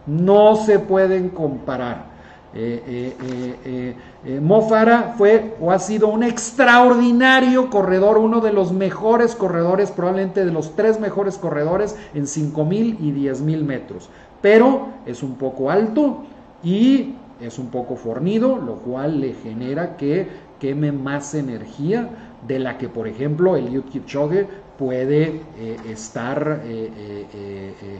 No 0.06 0.56
se 0.56 0.78
pueden 0.78 1.28
comparar. 1.28 2.13
Eh, 2.56 3.16
eh, 3.24 3.96
eh, 4.24 4.40
Mofara 4.40 5.14
fue 5.18 5.56
o 5.60 5.72
ha 5.72 5.80
sido 5.80 6.06
un 6.06 6.22
extraordinario 6.22 7.68
corredor, 7.68 8.16
uno 8.18 8.40
de 8.40 8.52
los 8.52 8.72
mejores 8.72 9.34
corredores, 9.34 9.90
probablemente 9.90 10.44
de 10.44 10.52
los 10.52 10.76
tres 10.76 11.00
mejores 11.00 11.36
corredores 11.36 11.96
en 12.14 12.26
5.000 12.26 12.96
y 13.00 13.12
10.000 13.12 13.64
metros. 13.64 14.08
Pero 14.40 14.88
es 15.04 15.24
un 15.24 15.34
poco 15.34 15.68
alto 15.68 16.22
y 16.62 17.16
es 17.40 17.58
un 17.58 17.70
poco 17.70 17.96
fornido, 17.96 18.56
lo 18.56 18.76
cual 18.76 19.20
le 19.20 19.32
genera 19.34 19.96
que 19.96 20.28
queme 20.60 20.92
más 20.92 21.34
energía 21.34 22.08
de 22.46 22.60
la 22.60 22.78
que, 22.78 22.88
por 22.88 23.08
ejemplo, 23.08 23.56
el 23.56 23.82
Kipchoge 23.82 24.46
puede 24.78 25.40
estar 25.88 26.62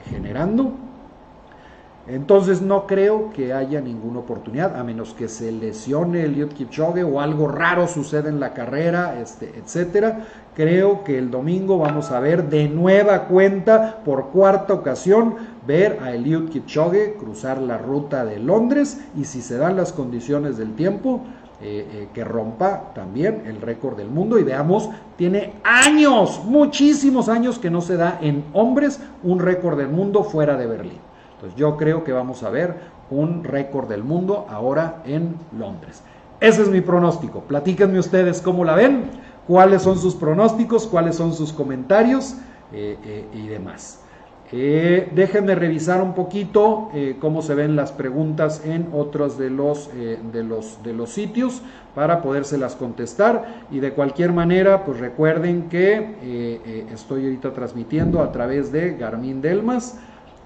generando. 0.09 0.71
Entonces 2.07 2.61
no 2.61 2.85
creo 2.85 3.31
que 3.33 3.51
haya 3.51 3.81
ninguna 3.81 4.19
oportunidad, 4.19 4.75
a 4.75 4.83
menos 4.83 5.15
que 5.15 5.27
se 5.27 5.51
lesione 5.51 6.23
Eliud 6.23 6.49
Kipchoge 6.49 7.03
o 7.03 7.19
algo 7.19 7.47
raro 7.47 7.87
suceda 7.87 8.29
en 8.29 8.39
la 8.39 8.53
carrera, 8.53 9.19
este, 9.19 9.53
etcétera. 9.57 10.27
Creo 10.55 11.03
que 11.03 11.17
el 11.17 11.31
domingo 11.31 11.79
vamos 11.79 12.11
a 12.11 12.19
ver 12.19 12.47
de 12.47 12.69
nueva 12.69 13.23
cuenta, 13.23 14.01
por 14.05 14.27
cuarta 14.27 14.75
ocasión, 14.75 15.35
ver 15.65 15.97
a 16.03 16.13
Eliud 16.13 16.49
Kipchoge 16.49 17.15
cruzar 17.19 17.59
la 17.59 17.79
ruta 17.79 18.23
de 18.23 18.37
Londres 18.37 19.01
y 19.17 19.25
si 19.25 19.41
se 19.41 19.57
dan 19.57 19.75
las 19.75 19.91
condiciones 19.91 20.57
del 20.57 20.75
tiempo, 20.75 21.21
eh, 21.61 21.87
eh, 21.91 22.07
que 22.13 22.23
rompa 22.23 22.91
también 22.93 23.43
el 23.47 23.61
récord 23.61 23.97
del 23.97 24.09
mundo 24.09 24.37
y 24.37 24.43
veamos, 24.43 24.89
tiene 25.15 25.53
años, 25.63 26.41
muchísimos 26.45 27.29
años 27.29 27.57
que 27.57 27.71
no 27.71 27.81
se 27.81 27.97
da 27.97 28.19
en 28.21 28.43
hombres 28.53 28.99
un 29.23 29.39
récord 29.39 29.77
del 29.77 29.87
mundo 29.87 30.23
fuera 30.23 30.55
de 30.57 30.67
Berlín. 30.67 31.04
Entonces 31.35 31.57
yo 31.57 31.77
creo 31.77 32.03
que 32.03 32.11
vamos 32.11 32.43
a 32.43 32.49
ver 32.49 32.95
un 33.09 33.43
récord 33.43 33.87
del 33.87 34.03
mundo 34.03 34.45
ahora 34.49 35.01
en 35.05 35.35
Londres. 35.57 36.01
Ese 36.39 36.63
es 36.63 36.69
mi 36.69 36.81
pronóstico. 36.81 37.41
Platíquenme 37.41 37.99
ustedes 37.99 38.41
cómo 38.41 38.65
la 38.65 38.75
ven, 38.75 39.05
cuáles 39.47 39.81
son 39.81 39.97
sus 39.97 40.15
pronósticos, 40.15 40.87
cuáles 40.87 41.15
son 41.15 41.33
sus 41.33 41.53
comentarios 41.53 42.35
eh, 42.73 42.97
eh, 43.05 43.25
y 43.33 43.47
demás. 43.47 44.01
Eh, 44.51 45.11
déjenme 45.13 45.55
revisar 45.55 46.01
un 46.01 46.13
poquito 46.13 46.89
cómo 47.19 47.41
se 47.41 47.55
ven 47.55 47.75
las 47.75 47.91
preguntas 47.91 48.61
en 48.63 48.87
otros 48.93 49.37
de 49.39 49.49
los, 49.49 49.89
de, 49.91 50.43
los, 50.43 50.83
de 50.83 50.93
los 50.93 51.09
sitios 51.09 51.61
para 51.95 52.21
podérselas 52.21 52.75
contestar. 52.75 53.65
Y 53.71 53.79
de 53.79 53.93
cualquier 53.93 54.33
manera, 54.33 54.85
pues 54.85 54.99
recuerden 54.99 55.67
que 55.67 56.85
estoy 56.93 57.25
ahorita 57.25 57.53
transmitiendo 57.53 58.21
a 58.21 58.31
través 58.31 58.71
de 58.71 58.95
Garmin 58.95 59.41
Delmas. 59.41 59.99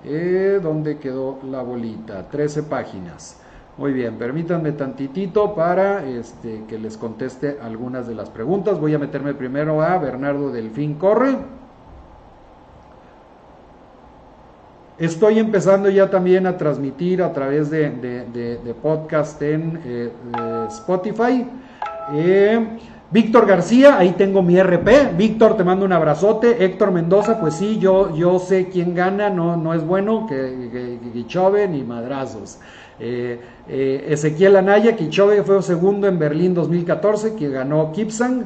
Eh, 0.06 0.60
¿Dónde 0.62 0.98
quedó 0.98 1.40
la 1.44 1.62
bolita? 1.62 2.30
13 2.30 2.64
páginas. 2.64 3.40
Muy 3.78 3.94
bien, 3.94 4.16
permítanme 4.16 4.74
tantitito 4.74 5.56
para 5.56 6.06
este, 6.06 6.64
que 6.68 6.78
les 6.78 6.98
conteste 6.98 7.60
algunas 7.62 8.08
de 8.08 8.16
las 8.16 8.30
preguntas. 8.30 8.80
Voy 8.80 8.94
a 8.94 9.00
meterme 9.00 9.34
primero 9.34 9.82
a 9.82 9.98
Bernardo 9.98 10.52
Delfín 10.52 10.96
Corre. 10.96 11.38
Estoy 14.98 15.40
empezando 15.40 15.90
ya 15.90 16.10
también 16.10 16.46
a 16.46 16.58
transmitir 16.58 17.24
a 17.24 17.32
través 17.32 17.70
de, 17.70 18.76
podcast 18.82 19.42
en 19.42 19.80
eh, 19.86 20.12
Spotify. 20.68 21.48
Eh, 22.12 22.80
Víctor 23.12 23.48
García, 23.48 23.98
ahí 23.98 24.12
tengo 24.12 24.43
mi 24.43 24.62
RP. 24.62 25.17
Víctor, 25.17 25.58
te 25.58 25.63
mando 25.63 25.84
un 25.84 25.93
abrazote. 25.93 26.63
Héctor 26.63 26.91
Mendoza, 26.91 27.39
pues 27.39 27.56
sí, 27.56 27.80
yo, 27.80 28.15
yo 28.15 28.38
sé 28.38 28.69
quién 28.72 28.93
gana, 28.93 29.32
no, 29.32 29.58
no 29.58 29.74
es 29.74 29.84
bueno 29.84 30.28
que, 30.28 30.36
que, 30.72 31.67
ni 31.67 31.84
madrazos. 31.84 32.60
Eh, 33.00 33.39
eh, 33.67 34.06
Ezequiel 34.10 34.58
Anaya, 34.58 34.95
Kichove 34.95 35.41
fue 35.43 35.60
segundo 35.63 36.08
en 36.08 36.19
Berlín 36.19 36.54
2014, 36.54 37.34
que 37.34 37.50
ganó 37.50 37.91
Kipsang. 37.91 38.43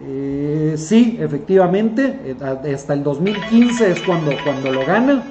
Eh, 0.00 0.74
sí, 0.78 1.18
efectivamente, 1.20 2.34
hasta 2.72 2.94
el 2.94 3.02
2015 3.02 3.90
es 3.90 4.00
cuando, 4.02 4.30
cuando 4.42 4.72
lo 4.72 4.86
gana. 4.86 5.22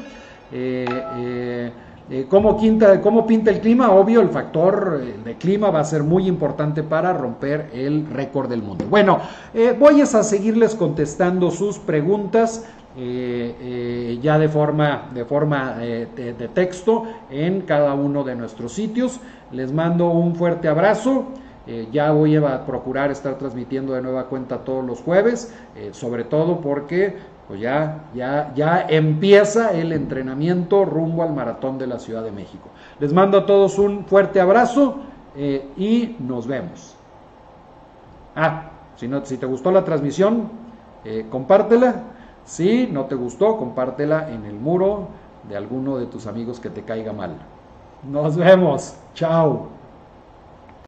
Eh, 2.10 2.26
¿cómo, 2.30 2.56
pinta 2.56 3.52
el 3.52 3.60
clima? 3.60 3.92
Obvio, 3.92 4.22
el 4.22 4.30
factor 4.30 5.02
eh, 5.04 5.16
de 5.26 5.36
clima 5.36 5.72
va 5.72 5.82
a 5.82 5.84
ser 5.84 6.04
muy 6.04 6.26
importante 6.26 6.82
para 6.82 7.12
romper 7.12 7.70
el 7.74 8.08
récord 8.10 8.50
del 8.50 8.64
mundo. 8.64 8.86
Bueno, 8.90 9.20
eh, 9.54 9.76
voy 9.78 10.00
a 10.00 10.06
seguirles 10.06 10.76
contestando 10.76 11.52
sus 11.52 11.80
preguntas. 11.80 12.66
ya 12.98 14.40
de 14.40 14.50
forma, 14.50 15.10
de, 15.14 15.24
forma 15.24 15.78
de, 15.78 16.50
texto 16.56 17.04
en 17.30 17.62
cada 17.62 17.94
uno 17.94 18.24
de 18.24 18.36
nuestros 18.36 18.74
sitios. 18.74 19.20
Les 19.52 19.72
mando 19.72 20.10
un 20.10 20.34
fuerte 20.36 20.68
abrazo. 20.68 21.26
ya 21.92 22.12
voy 22.12 22.38
a 22.38 22.66
procurar 22.66 23.12
estar 23.12 23.38
transmitiendo 23.38 23.94
de 23.94 24.02
nueva 24.02 24.24
cuenta 24.26 24.64
todos 24.64 24.84
los 24.84 25.02
jueves, 25.02 25.54
sobre 25.92 26.24
todo 26.24 26.60
porque 26.60 27.18
pues 27.48 27.62
ya, 27.62 28.10
ya, 28.14 28.52
ya 28.56 28.86
empieza 28.90 29.72
el 29.72 29.94
entrenamiento 29.94 30.84
rumbo 30.84 31.24
al 31.24 31.34
maratón 31.34 31.78
de 31.78 31.88
la 31.88 31.98
Ciudad 31.98 32.24
de 32.24 32.32
México. 32.32 32.70
Les 33.00 33.14
mando 33.14 33.38
a 33.38 33.46
todos 33.46 33.80
un 33.80 34.06
fuerte 34.06 34.42
abrazo 34.42 34.98
eh, 35.36 35.70
y 35.78 36.18
nos 36.20 36.46
vemos. 36.46 36.96
Ah, 38.36 38.72
si, 38.98 39.08
no, 39.08 39.26
si 39.26 39.38
te 39.38 39.46
gustó 39.46 39.72
la 39.72 39.86
transmisión, 39.86 40.50
eh, 41.06 41.26
compártela. 41.30 42.04
Si 42.44 42.88
no 42.92 43.06
te 43.06 43.16
gustó, 43.16 43.58
compártela 43.58 44.30
en 44.30 44.46
el 44.46 44.56
muro 44.56 45.08
de 45.48 45.56
alguno 45.56 45.98
de 45.98 46.06
tus 46.06 46.28
amigos 46.28 46.60
que 46.60 46.70
te 46.70 46.84
caiga 46.84 47.14
mal. 47.14 47.38
Nos 48.04 48.36
vemos. 48.36 48.96
Chao. 49.14 49.77